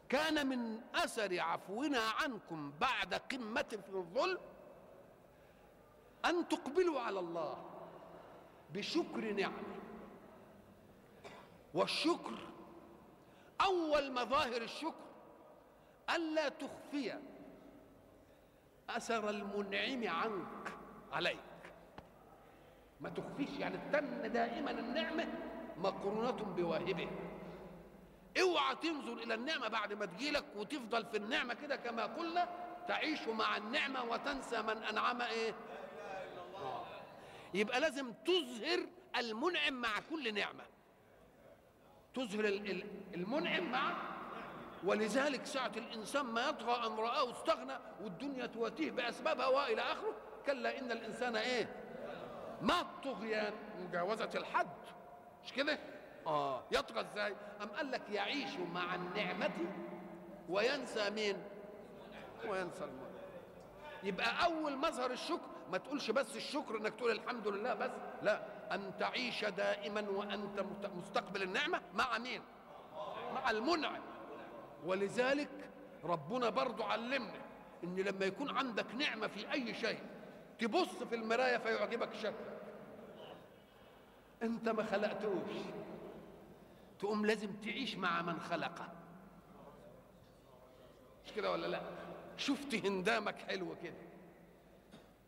كان 0.09 0.47
من 0.47 0.81
أثر 0.95 1.39
عفونا 1.39 1.99
عنكم 2.23 2.73
بعد 2.81 3.13
قمة 3.13 3.79
في 3.89 3.95
الظلم 3.95 4.37
أن 6.25 6.47
تقبلوا 6.47 6.99
على 6.99 7.19
الله 7.19 7.57
بشكر 8.73 9.31
نعمة. 9.33 9.63
والشكر 11.73 12.37
أول 13.61 14.11
مظاهر 14.11 14.61
الشكر 14.61 15.03
ألا 16.15 16.49
تخفي 16.49 17.19
أثر 18.89 19.29
المنعم 19.29 20.07
عنك 20.07 20.73
عليك. 21.11 21.39
ما 23.01 23.09
تخفيش 23.09 23.49
يعني 23.59 23.77
تن 23.91 24.31
دائما 24.31 24.71
النعمة 24.71 25.27
مقرونة 25.77 26.31
بواهبه. 26.31 27.09
اوعى 28.41 28.75
تنظر 28.75 29.13
إلى 29.13 29.33
النعمة 29.33 29.67
بعد 29.67 29.93
ما 29.93 30.05
تجيلك 30.05 30.45
وتفضل 30.55 31.05
في 31.05 31.17
النعمة 31.17 31.53
كده 31.53 31.75
كما 31.75 32.05
قلنا 32.05 32.49
تعيش 32.87 33.27
مع 33.27 33.57
النعمة 33.57 34.03
وتنسى 34.03 34.61
من 34.61 34.77
أنعم 34.83 35.21
إيه؟ 35.21 35.53
يبقى 37.53 37.79
لازم 37.79 38.13
تظهر 38.13 38.79
المنعم 39.17 39.73
مع 39.73 39.99
كل 40.09 40.33
نعمة. 40.33 40.63
تظهر 42.13 42.45
المنعم 43.13 43.71
مع 43.71 43.93
ولذلك 44.83 45.45
ساعة 45.45 45.71
الإنسان 45.77 46.25
ما 46.25 46.49
يطغى 46.49 46.87
أن 46.87 46.95
رآه 46.95 47.31
استغنى 47.31 47.73
والدنيا 48.03 48.45
تواتيه 48.45 48.91
بأسبابها 48.91 49.47
وإلى 49.47 49.81
آخره. 49.81 50.15
كلا 50.45 50.79
إن 50.79 50.91
الإنسان 50.91 51.35
إيه؟ 51.35 51.75
ما 52.61 52.81
الطغيان 52.81 53.53
مجاوزة 53.87 54.29
الحد. 54.35 54.67
مش 55.45 55.53
كده؟ 55.53 55.79
آه 56.27 56.63
يطغى 56.71 57.01
إزاي؟ 57.01 57.35
أم 57.61 57.69
قال 57.69 57.91
لك 57.91 58.09
يعيش 58.09 58.55
مع 58.73 58.95
النعمة 58.95 59.51
وينسى 60.49 61.09
مين؟ 61.09 61.43
وينسى 62.47 62.83
المنعم. 62.83 63.13
يبقى 64.03 64.45
أول 64.45 64.77
مظهر 64.77 65.11
الشكر 65.11 65.52
ما 65.73 65.79
تقولش 65.79 66.11
بس 66.11 66.35
الشكر 66.35 66.77
انك 66.77 66.93
تقول 66.95 67.11
الحمد 67.11 67.47
لله 67.47 67.73
بس 67.73 67.91
لا 68.21 68.41
أن 68.75 68.91
تعيش 68.99 69.45
دائما 69.45 70.09
وأنت 70.09 70.85
مستقبل 70.95 71.43
النعمة 71.43 71.81
مع 71.93 72.17
مين؟ 72.17 72.41
مع 73.33 73.49
المنعم. 73.51 74.01
ولذلك 74.85 75.49
ربنا 76.03 76.49
برضو 76.49 76.83
علمنا 76.83 77.41
إن 77.83 77.95
لما 77.95 78.25
يكون 78.25 78.57
عندك 78.57 78.95
نعمة 78.95 79.27
في 79.27 79.51
أي 79.51 79.73
شيء 79.73 79.99
تبص 80.59 81.03
في 81.09 81.15
المراية 81.15 81.57
فيعجبك 81.57 82.13
شكلك 82.13 82.61
أنت 84.43 84.69
ما 84.69 84.83
خلقتوش. 84.83 85.55
تقوم 86.99 87.25
لازم 87.25 87.53
تعيش 87.53 87.95
مع 87.95 88.21
من 88.21 88.39
خلقه 88.39 88.87
مش 91.25 91.31
كده 91.33 91.51
ولا 91.51 91.67
لا؟ 91.67 91.81
شفت 92.37 92.75
هندامك 92.85 93.35
حلو 93.35 93.75
كده. 93.83 94.02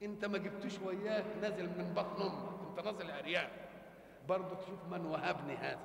انت 0.04 0.26
ما 0.26 0.38
جبتوش 0.38 0.80
وياك 0.80 1.26
نازل 1.42 1.66
من 1.66 1.94
بطن 1.94 2.22
أمك 2.22 2.78
انت 2.78 2.86
نازل 2.86 3.12
عريان. 3.12 3.48
برضه 4.28 4.56
تشوف 4.56 4.80
من 4.92 5.06
وهبني 5.06 5.56
هذا. 5.58 5.80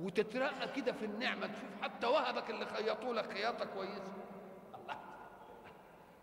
وتترقى 0.00 0.68
كده 0.76 0.92
في 0.92 1.04
النعمة 1.04 1.46
تشوف 1.46 1.82
حتى 1.82 2.06
وهبك 2.06 2.50
اللي 2.50 2.66
خيطوا 2.66 3.14
لك 3.14 3.32
خياطة 3.32 3.64
كويسة. 3.64 4.12
الله. 4.82 4.96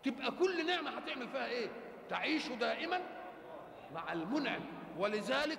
تبقى 0.04 0.30
كل 0.30 0.66
نعمة 0.66 0.90
هتعمل 0.90 1.28
فيها 1.28 1.46
إيه؟ 1.46 1.68
تعيش 2.08 2.48
دائما 2.48 3.00
مع 3.94 4.12
المنعم. 4.12 4.60
ولذلك 4.98 5.58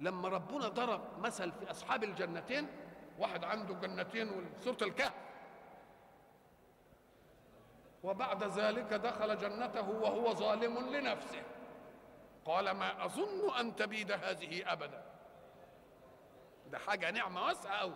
لما 0.00 0.28
ربنا 0.28 0.68
ضرب 0.68 1.00
مثل 1.18 1.52
في 1.52 1.70
أصحاب 1.70 2.04
الجنتين 2.04 2.66
واحد 3.18 3.44
عنده 3.44 3.74
جنتين 3.74 4.28
وسورة 4.60 4.76
الكهف 4.82 5.12
وبعد 8.02 8.44
ذلك 8.44 8.92
دخل 8.92 9.38
جنته 9.38 9.90
وهو 9.90 10.34
ظالم 10.34 10.78
لنفسه. 10.78 11.42
قال 12.44 12.70
ما 12.70 13.04
أظن 13.04 13.50
أن 13.60 13.76
تبيد 13.76 14.12
هذه 14.12 14.72
أبدا. 14.72 15.02
ده 16.70 16.78
حاجة 16.78 17.10
نعمة 17.10 17.44
واسعة 17.44 17.78
قوي 17.80 17.94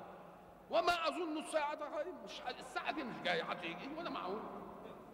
وما 0.70 1.09
أظن 1.09 1.38
الساعة 1.38 1.76
قريب 1.96 2.14
مش 2.24 2.40
الساعة 2.61 2.90
دي 2.92 3.04
مش 3.04 3.14
جاية 3.24 3.42
هتيجي 3.42 3.88
ولا 3.98 4.11
معقول؟ 4.11 4.40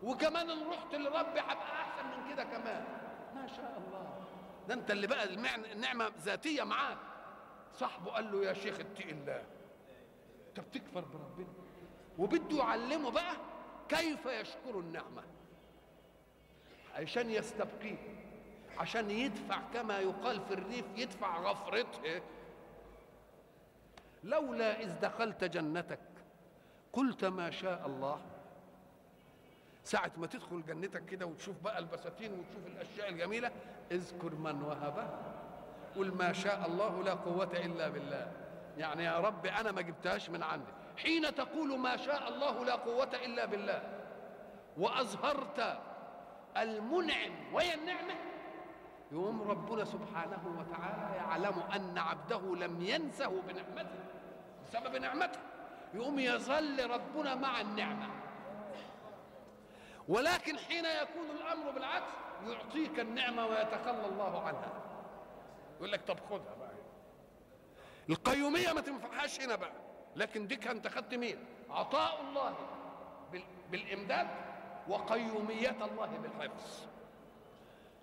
وكمان 0.03 0.51
إن 0.51 0.69
رحت 0.71 0.95
لربي 0.95 1.41
هبقى 1.41 1.73
أحسن 1.83 2.07
من 2.07 2.33
كده 2.35 2.45
كمان. 2.45 2.85
ما 3.35 3.47
شاء 3.47 3.83
الله. 3.87 4.25
ده 4.69 4.75
أنت 4.75 4.91
اللي 4.91 5.07
بقى 5.07 5.25
النعمه 5.73 6.13
ذاتية 6.19 6.63
معاك. 6.63 6.99
صاحبه 7.73 8.11
قال 8.11 8.33
له 8.33 8.45
يا 8.45 8.53
شيخ 8.53 8.81
اتق 8.81 9.07
الله. 9.09 9.45
أنت 10.49 10.61
بتكفر 10.61 11.01
بربنا. 11.01 11.53
وبده 12.19 12.57
يعلمه 12.57 13.11
بقى 13.11 13.37
كيف 13.97 14.27
يشكر 14.27 14.79
النعمة؟ 14.79 15.23
عشان 16.95 17.31
يستبقيه 17.31 17.97
عشان 18.79 19.11
يدفع 19.11 19.59
كما 19.75 19.99
يقال 19.99 20.41
في 20.41 20.55
الريف 20.55 20.85
يدفع 20.97 21.39
غفرته. 21.39 22.23
لولا 24.25 24.81
إذ 24.81 25.01
دخلت 25.01 25.45
جنتك 25.45 25.99
قلت 26.93 27.25
ما 27.25 27.51
شاء 27.51 27.87
الله. 27.87 28.21
ساعة 29.85 30.13
ما 30.17 30.27
تدخل 30.27 30.63
جنتك 30.67 31.05
كده 31.05 31.27
وتشوف 31.27 31.57
بقى 31.65 31.79
البساتين 31.79 32.33
وتشوف 32.33 32.67
الأشياء 32.67 33.09
الجميلة 33.09 33.51
اذكر 33.93 34.35
من 34.35 34.63
وهبه 34.63 35.09
قل 35.97 36.15
ما 36.15 36.33
شاء 36.33 36.67
الله 36.67 37.03
لا 37.03 37.15
قوة 37.15 37.51
إلا 37.53 37.89
بالله. 37.89 38.33
يعني 38.79 39.05
يا 39.05 39.19
رب 39.21 39.47
أنا 39.47 39.73
ما 39.73 39.81
جبتهاش 39.83 40.31
من 40.31 40.43
عندي. 40.43 40.73
حين 40.97 41.35
تقول 41.35 41.79
ما 41.79 41.97
شاء 41.97 42.29
الله 42.29 42.65
لا 42.65 42.75
قوة 42.75 43.11
إلا 43.25 43.45
بالله. 43.45 43.83
وأظهرت 44.79 45.79
المنعم 46.57 47.55
وهي 47.55 47.75
النعمة. 47.75 48.15
يقوم 49.13 49.43
ربنا 49.43 49.85
سبحانه 49.85 50.57
وتعالى 50.59 51.17
يعلم 51.17 51.63
أن 51.75 51.99
عبده 51.99 52.57
لم 52.57 52.83
ينسه 52.83 53.43
بنعمته. 53.43 54.05
بسبب 54.65 54.97
نعمته. 54.97 55.39
يقوم 55.95 56.19
يظل 56.19 56.91
ربنا 56.91 57.35
مع 57.35 57.61
النعمة. 57.61 58.09
ولكن 60.09 60.59
حين 60.59 60.85
يكون 60.85 61.31
الأمر 61.37 61.71
بالعكس 61.71 62.13
يعطيك 62.47 63.01
النعمة 63.01 63.47
ويتخلى 63.47 64.07
الله 64.07 64.43
عنها. 64.43 64.73
يقول 65.77 65.93
لك 65.93 66.01
طب 66.09 66.21
خدها 66.31 66.55
بقى. 66.61 66.73
القيومية 68.11 68.73
ما 68.73 68.81
تنفعهاش 68.81 69.41
هنا 69.41 69.57
بقى. 69.57 69.73
لكن 70.17 70.47
ديك 70.47 70.67
انت 70.67 70.89
خدت 70.89 71.15
مين؟ 71.15 71.37
عطاء 71.71 72.21
الله 72.21 72.55
بالإمداد 73.71 74.29
وقيومية 74.89 75.71
الله 75.71 76.19
بالحفظ. 76.23 76.87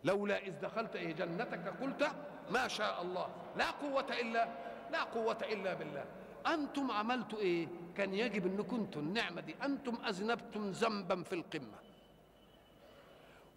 لولا 0.03 0.37
إذ 0.37 0.59
دخلت 0.61 0.95
إيه 0.95 1.13
جنتك 1.13 1.73
قلت 1.81 2.11
ما 2.51 2.67
شاء 2.67 3.01
الله 3.01 3.29
لا 3.55 3.71
قوة 3.71 4.05
إلا 4.21 4.47
لا 4.91 5.03
قوة 5.03 5.37
إلا 5.41 5.73
بالله. 5.73 6.05
أنتم 6.47 6.91
عملتوا 6.91 7.39
إيه؟ 7.39 7.67
كان 7.97 8.13
يجب 8.13 8.45
أن 8.47 8.63
كنتم 8.63 8.99
النعمة 8.99 9.41
دي. 9.41 9.55
أنتم 9.63 9.97
أذنبتم 10.07 10.71
ذنبا 10.71 11.23
في 11.23 11.35
القمة. 11.35 11.79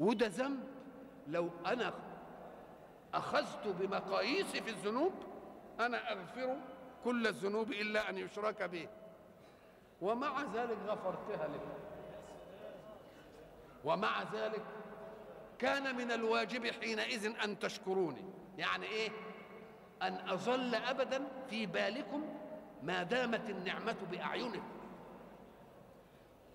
وده 0.00 0.26
ذنب 0.26 0.64
لو 1.28 1.50
أنا 1.66 1.92
أخذت 3.14 3.68
بمقاييسي 3.68 4.60
في 4.62 4.70
الذنوب 4.70 5.12
أنا 5.80 6.12
أغفر 6.12 6.56
كل 7.04 7.26
الذنوب 7.26 7.72
إلا 7.72 8.10
أن 8.10 8.18
يشرك 8.18 8.62
به 8.62 8.88
ومع 10.00 10.42
ذلك 10.54 10.78
غفرتها 10.86 11.48
لكم 11.48 11.72
ومع 13.84 14.22
ذلك 14.22 14.64
كان 15.58 15.96
من 15.96 16.12
الواجب 16.12 16.66
حينئذ 16.66 17.32
أن 17.44 17.58
تشكروني. 17.58 18.24
يعني 18.58 18.86
إيه؟ 18.86 19.10
أن 20.02 20.28
أظل 20.28 20.74
ابدا 20.74 21.28
في 21.50 21.66
بالكم 21.66 22.24
ما 22.82 23.02
دامت 23.02 23.50
النعمة 23.50 23.96
بأعينكم. 24.10 24.72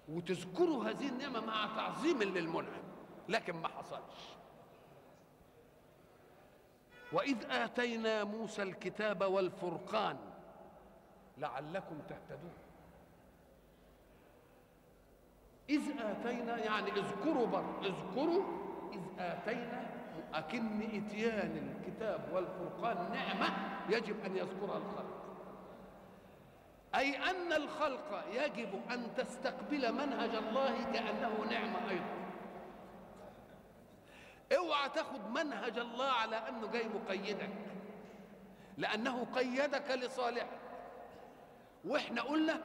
وتذكروا 0.10 0.84
هذه 0.84 1.08
النعمة 1.08 1.40
مع 1.40 1.76
تعظيم 1.76 2.24
للمنعم. 2.24 2.84
لكن 3.30 3.56
ما 3.56 3.68
حصلش. 3.68 4.38
وإذ 7.14 7.38
آتينا 7.50 8.24
موسى 8.24 8.64
الكتاب 8.64 9.22
والفرقان 9.22 10.18
لعلكم 11.38 12.00
تهتدون. 12.10 12.54
إذ 15.70 15.82
آتينا 16.00 16.58
يعني 16.58 16.92
اذكروا 16.92 17.46
بر 17.46 17.82
اذكروا 17.82 18.44
إذ 18.94 19.02
آتينا 19.20 19.90
أكن 20.34 20.82
إتيان 20.82 21.76
الكتاب 21.76 22.30
والفرقان 22.34 23.12
نعمة 23.12 23.50
يجب 23.90 24.26
أن 24.26 24.38
يذكرها 24.38 24.78
الخلق. 24.78 25.18
أي 26.96 27.18
أن 27.18 27.54
الخلق 27.54 28.24
يجب 28.32 28.82
أن 28.92 29.16
تستقبل 29.18 29.94
منهج 29.94 30.36
الله 30.36 30.92
كأنه 30.94 31.46
نعمة 31.50 31.90
أيضا. 31.90 32.18
اوعى 34.58 34.90
تاخد 34.90 35.30
منهج 35.30 35.80
الله 35.80 36.06
على 36.06 36.36
أنه 36.36 36.68
جاي 36.68 36.88
مقيدك 36.88 37.50
لأنه 38.78 39.26
قيدك 39.36 39.92
لصالحك. 39.92 40.67
وإحنا 41.88 42.22
قلنا 42.22 42.64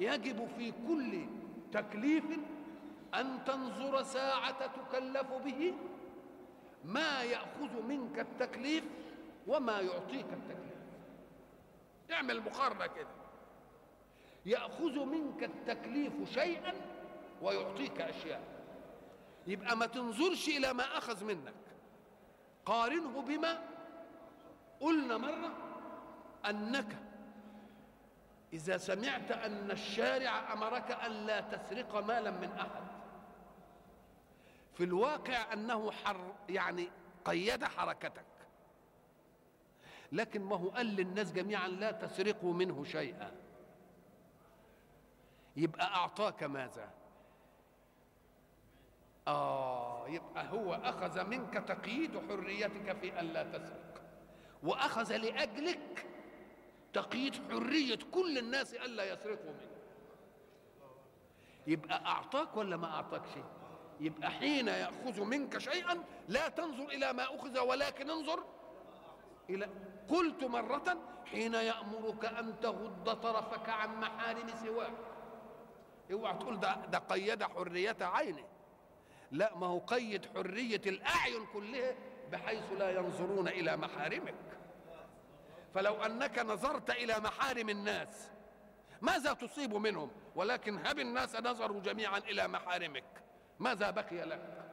يجب 0.00 0.48
في 0.58 0.72
كل 0.88 1.26
تكليف 1.72 2.24
أن 3.14 3.44
تنظر 3.46 4.02
ساعة 4.02 4.66
تكلف 4.66 5.32
به 5.32 5.74
ما 6.84 7.22
يأخذ 7.22 7.82
منك 7.88 8.18
التكليف 8.18 8.84
وما 9.46 9.80
يعطيك 9.80 10.26
التكليف. 10.32 10.74
اعمل 12.12 12.40
مقارنة 12.40 12.86
كده. 12.86 13.14
يأخذ 14.46 15.04
منك 15.04 15.44
التكليف 15.44 16.12
شيئا 16.34 16.72
ويعطيك 17.42 18.00
أشياء. 18.00 18.42
يبقى 19.46 19.76
ما 19.76 19.86
تنظرش 19.86 20.48
إلى 20.48 20.72
ما 20.72 20.98
أخذ 20.98 21.24
منك. 21.24 21.54
قارنه 22.66 23.22
بما 23.22 23.62
قلنا 24.80 25.18
مرة 25.18 25.52
أنك 26.46 26.96
إذا 28.54 28.76
سمعت 28.76 29.32
أن 29.32 29.70
الشارع 29.70 30.52
أمرك 30.52 30.90
أن 30.90 31.12
لا 31.12 31.40
تسرق 31.40 31.96
مالا 31.96 32.30
من 32.30 32.52
أحد. 32.52 32.84
في 34.74 34.84
الواقع 34.84 35.52
أنه 35.52 35.90
حر 35.90 36.34
يعني 36.48 36.88
قيد 37.24 37.64
حركتك. 37.64 38.24
لكن 40.12 40.42
ما 40.42 40.56
هو 40.56 40.68
قال 40.68 40.86
للناس 40.86 41.32
جميعا 41.32 41.68
لا 41.68 41.90
تسرقوا 41.90 42.52
منه 42.52 42.84
شيئا. 42.84 43.32
يبقى 45.56 45.94
أعطاك 45.94 46.42
ماذا؟ 46.42 46.90
آه 49.28 50.08
يبقى 50.08 50.48
هو 50.48 50.74
أخذ 50.74 51.24
منك 51.24 51.54
تقييد 51.54 52.18
حريتك 52.28 52.96
في 53.00 53.20
أن 53.20 53.26
لا 53.26 53.42
تسرق. 53.42 54.02
وأخذ 54.62 55.16
لأجلك 55.16 56.06
تقييد 56.94 57.34
حرية 57.50 57.98
كل 58.12 58.38
الناس 58.38 58.74
ألا 58.74 59.12
يسرقوا 59.12 59.52
منه 59.52 59.70
يبقى 61.66 62.06
أعطاك 62.06 62.56
ولا 62.56 62.76
ما 62.76 62.86
أعطاك 62.94 63.22
شيء؟ 63.34 63.44
يبقى 64.00 64.30
حين 64.30 64.68
يأخذ 64.68 65.24
منك 65.24 65.58
شيئا 65.58 66.04
لا 66.28 66.48
تنظر 66.48 66.84
إلى 66.88 67.12
ما 67.12 67.24
أخذ 67.24 67.58
ولكن 67.58 68.10
انظر 68.10 68.44
إلى 69.50 69.68
قلت 70.08 70.44
مرة 70.44 70.96
حين 71.26 71.54
يأمرك 71.54 72.24
أن 72.24 72.60
تغض 72.60 73.16
طرفك 73.20 73.68
عن 73.68 74.00
محارم 74.00 74.46
سواه 74.64 74.90
اوعى 76.12 76.34
تقول 76.38 76.60
ده 76.60 76.74
ده 76.86 76.98
قيد 76.98 77.42
حرية 77.42 77.96
عينه 78.00 78.44
لا 79.32 79.56
ما 79.56 79.66
هو 79.66 79.78
قيد 79.78 80.26
حرية 80.34 80.80
الأعين 80.86 81.46
كلها 81.52 81.94
بحيث 82.32 82.72
لا 82.78 82.90
ينظرون 82.90 83.48
إلى 83.48 83.76
محارمك. 83.76 84.34
فلو 85.74 85.94
أنك 85.94 86.38
نظرت 86.38 86.90
إلى 86.90 87.20
محارم 87.20 87.68
الناس 87.68 88.30
ماذا 89.02 89.32
تصيب 89.32 89.74
منهم؟ 89.74 90.10
ولكن 90.36 90.86
هب 90.86 90.98
الناس 90.98 91.36
نظروا 91.36 91.80
جميعا 91.80 92.18
إلى 92.18 92.48
محارمك. 92.48 93.04
ماذا 93.58 93.90
بقي 93.90 94.24
لك؟ 94.24 94.64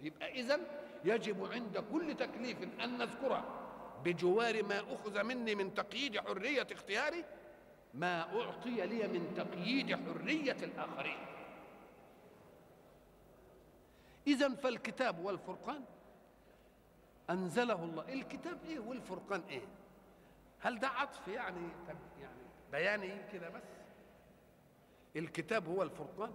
يبقى 0.00 0.32
اذا 0.32 0.60
يجب 1.04 1.52
عند 1.52 1.78
كل 1.92 2.14
تكليف 2.14 2.62
أن 2.62 2.98
نذكره 2.98 3.60
بجوار 4.04 4.62
ما 4.62 4.80
أخذ 4.94 5.22
مني 5.22 5.54
من 5.54 5.74
تقييد 5.74 6.20
حرية 6.20 6.66
اختياري 6.72 7.24
ما 7.94 8.40
أعطي 8.40 8.86
لي 8.86 9.08
من 9.08 9.34
تقييد 9.36 9.94
حرية 9.96 10.56
الآخرين. 10.62 11.26
اذا 14.26 14.54
فالكتاب 14.54 15.24
والفرقان 15.24 15.84
أنزله 17.30 17.84
الله. 17.84 18.12
الكتاب 18.12 18.58
إيه 18.64 18.78
والفرقان 18.78 19.42
إيه؟ 19.48 19.62
هل 20.60 20.78
ده 20.78 20.88
عطف 20.88 21.28
يعني؟ 21.28 21.68
يعني 22.20 22.36
بياني 22.72 23.32
كده 23.32 23.48
بس. 23.48 23.62
الكتاب 25.16 25.68
هو 25.68 25.82
الفرقان. 25.82 26.32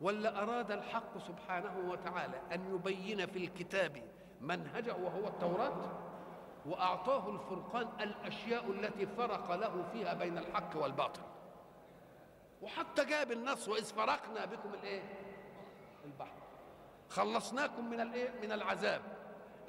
ولا 0.00 0.42
أراد 0.42 0.70
الحق 0.70 1.18
سبحانه 1.18 1.90
وتعالى 1.90 2.40
أن 2.52 2.74
يبين 2.74 3.26
في 3.26 3.38
الكتاب 3.38 4.02
منهجه 4.40 4.94
وهو 4.94 5.28
التوراة؟ 5.28 5.98
وأعطاه 6.66 7.30
الفرقان 7.30 7.88
الأشياء 8.00 8.70
التي 8.70 9.06
فرق 9.06 9.54
له 9.54 9.84
فيها 9.92 10.14
بين 10.14 10.38
الحق 10.38 10.76
والباطل. 10.76 11.22
وحتى 12.62 13.04
جاب 13.04 13.32
النص 13.32 13.68
وإذ 13.68 13.84
فرقنا 13.84 14.44
بكم 14.44 14.74
الإيه؟ 14.74 15.02
البحر. 16.04 16.42
خلصناكم 17.08 17.90
من 17.90 18.00
الإيه؟ 18.00 18.30
من 18.42 18.52
العذاب. 18.52 19.19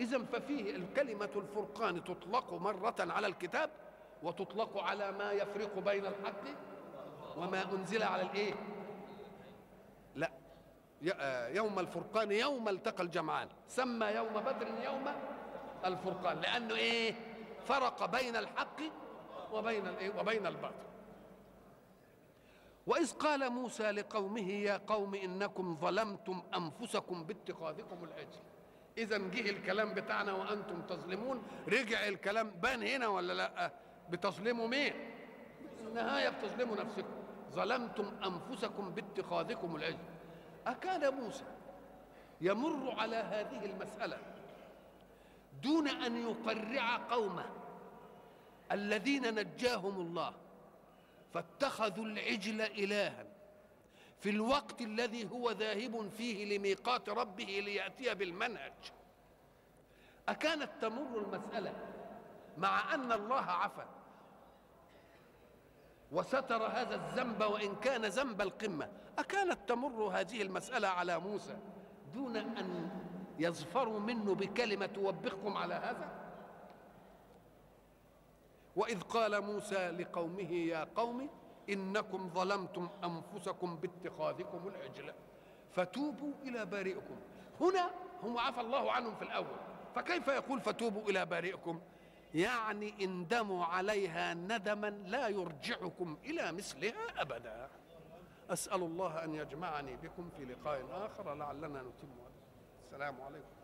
إذا 0.02 0.18
ففيه 0.24 0.76
الكلمة 0.76 1.30
الفرقان 1.36 2.04
تطلق 2.04 2.54
مرة 2.54 2.96
على 3.00 3.28
الكتاب 3.28 3.70
وتطلق 4.24 4.78
على 4.84 5.12
ما 5.12 5.32
يفرق 5.32 5.80
بين 5.80 6.06
الحق 6.06 6.44
وما 7.38 7.72
أنزل 7.74 8.04
على 8.04 8.22
الإيه؟ 8.22 8.54
لا 10.16 10.32
يوم 11.50 11.80
الفرقان 11.80 12.32
يوم 12.32 12.70
التقى 12.70 13.04
الجمعان 13.04 13.48
سمى 13.68 14.06
يوم 14.06 14.34
بدر 14.34 14.68
يوم 14.84 15.06
الفرقان 15.86 16.40
لأنه 16.42 16.76
إيه؟ 16.76 17.16
فرق 17.66 18.06
بين 18.06 18.36
الحق 18.36 18.82
وبين 19.52 19.88
الإيه؟ 19.88 20.20
وبين 20.20 20.48
الباطل 20.48 20.86
وإذ 22.88 23.12
قال 23.14 23.50
موسى 23.50 23.92
لقومه 23.92 24.50
يا 24.52 24.78
قوم 24.88 25.16
إنكم 25.16 25.78
ظلمتم 25.82 26.42
أنفسكم 26.56 27.24
باتخاذكم 27.24 28.04
العجل 28.04 28.40
إذا 28.98 29.18
جه 29.18 29.50
الكلام 29.50 29.94
بتاعنا 29.94 30.34
وأنتم 30.34 30.82
تظلمون. 30.82 31.44
رجع 31.68 32.08
الكلام 32.08 32.50
بان 32.50 32.84
هنا 32.84 33.08
ولا 33.08 33.34
لأ؟ 33.34 33.72
بتظلموا 34.10 34.68
مين؟ 34.68 34.94
النهايه 35.88 36.30
بتظلموا 36.30 36.76
نفسكم. 36.76 37.14
ظلمتم 37.52 38.12
أنفسكم 38.26 38.92
باتخاذكم 38.92 39.76
العجل. 39.76 39.98
أكان 40.68 41.14
موسى 41.14 41.46
يمر 42.42 43.00
على 43.00 43.16
هذه 43.16 43.66
المسألة 43.66 44.18
دون 45.64 45.88
أن 45.88 46.30
يقرع 46.30 46.98
قومه 46.98 47.46
الذين 48.72 49.36
نجاهم 49.36 50.02
الله. 50.02 50.34
فاتخذوا 51.34 52.06
العجل 52.06 52.62
إلها. 52.62 53.26
في 54.22 54.30
الوقت 54.30 54.82
الذي 54.82 55.32
هو 55.32 55.52
ذاهب 55.52 56.10
فيه 56.18 56.58
لميقات 56.58 57.10
ربه 57.10 57.44
ليأتي 57.66 58.16
بالمنهج. 58.16 58.74
أكانت 60.30 60.70
تمر 60.82 61.18
المسألة 61.18 61.74
مع 62.58 62.94
أن 62.94 63.12
الله 63.12 63.42
عفى 63.42 63.86
وستر 66.12 66.64
هذا 66.68 66.96
الذنب 66.96 67.42
وإن 67.42 67.76
كان 67.76 68.06
ذنب 68.06 68.42
القمة. 68.42 68.90
أكانت 69.18 69.70
تمر 69.70 70.04
هذه 70.04 70.42
المسألة 70.42 70.88
على 70.88 71.20
موسى 71.20 71.58
دون 72.14 72.38
أن 72.38 72.90
يظفروا 73.40 74.00
منه 74.00 74.36
بكلمة 74.36 74.86
توبخكم 74.86 75.58
على 75.58 75.74
هذا؟ 75.74 76.22
وإذ 78.76 79.02
قال 79.02 79.42
موسى 79.42 79.90
لقومه 79.90 80.52
يا 80.52 80.88
قوم 80.96 81.30
إنكم 81.72 82.30
ظلمتم 82.30 82.90
أنفسكم 83.04 83.76
باتخاذكم 83.76 84.68
العجل. 84.68 85.14
فتوبوا 85.76 86.34
إلى 86.44 86.66
بارئكم. 86.66 87.16
هنا 87.62 87.92
هم 88.24 88.38
عفى 88.38 88.62
الله 88.62 88.92
عنهم 88.92 89.16
في 89.16 89.22
الأول. 89.22 89.60
فكيف 89.96 90.28
يقول 90.28 90.62
فتوبوا 90.62 91.10
إلى 91.10 91.26
بارئكم؟ 91.26 91.82
يعني 92.34 93.06
اندموا 93.06 93.66
عليها 93.66 94.34
ندما 94.34 94.88
لا 94.90 95.28
يرجعكم 95.28 96.18
إلى 96.26 96.52
مثلها 96.52 97.22
أبدا. 97.22 97.70
أسأل 98.50 98.84
الله 98.84 99.24
أن 99.24 99.36
يجمعني 99.36 99.96
بكم 99.96 100.30
في 100.38 100.46
لقاء 100.46 100.86
آخر. 100.92 101.34
لعلنا 101.34 101.82
نتم. 101.82 102.10
السلام 102.86 103.22
عليكم. 103.22 103.61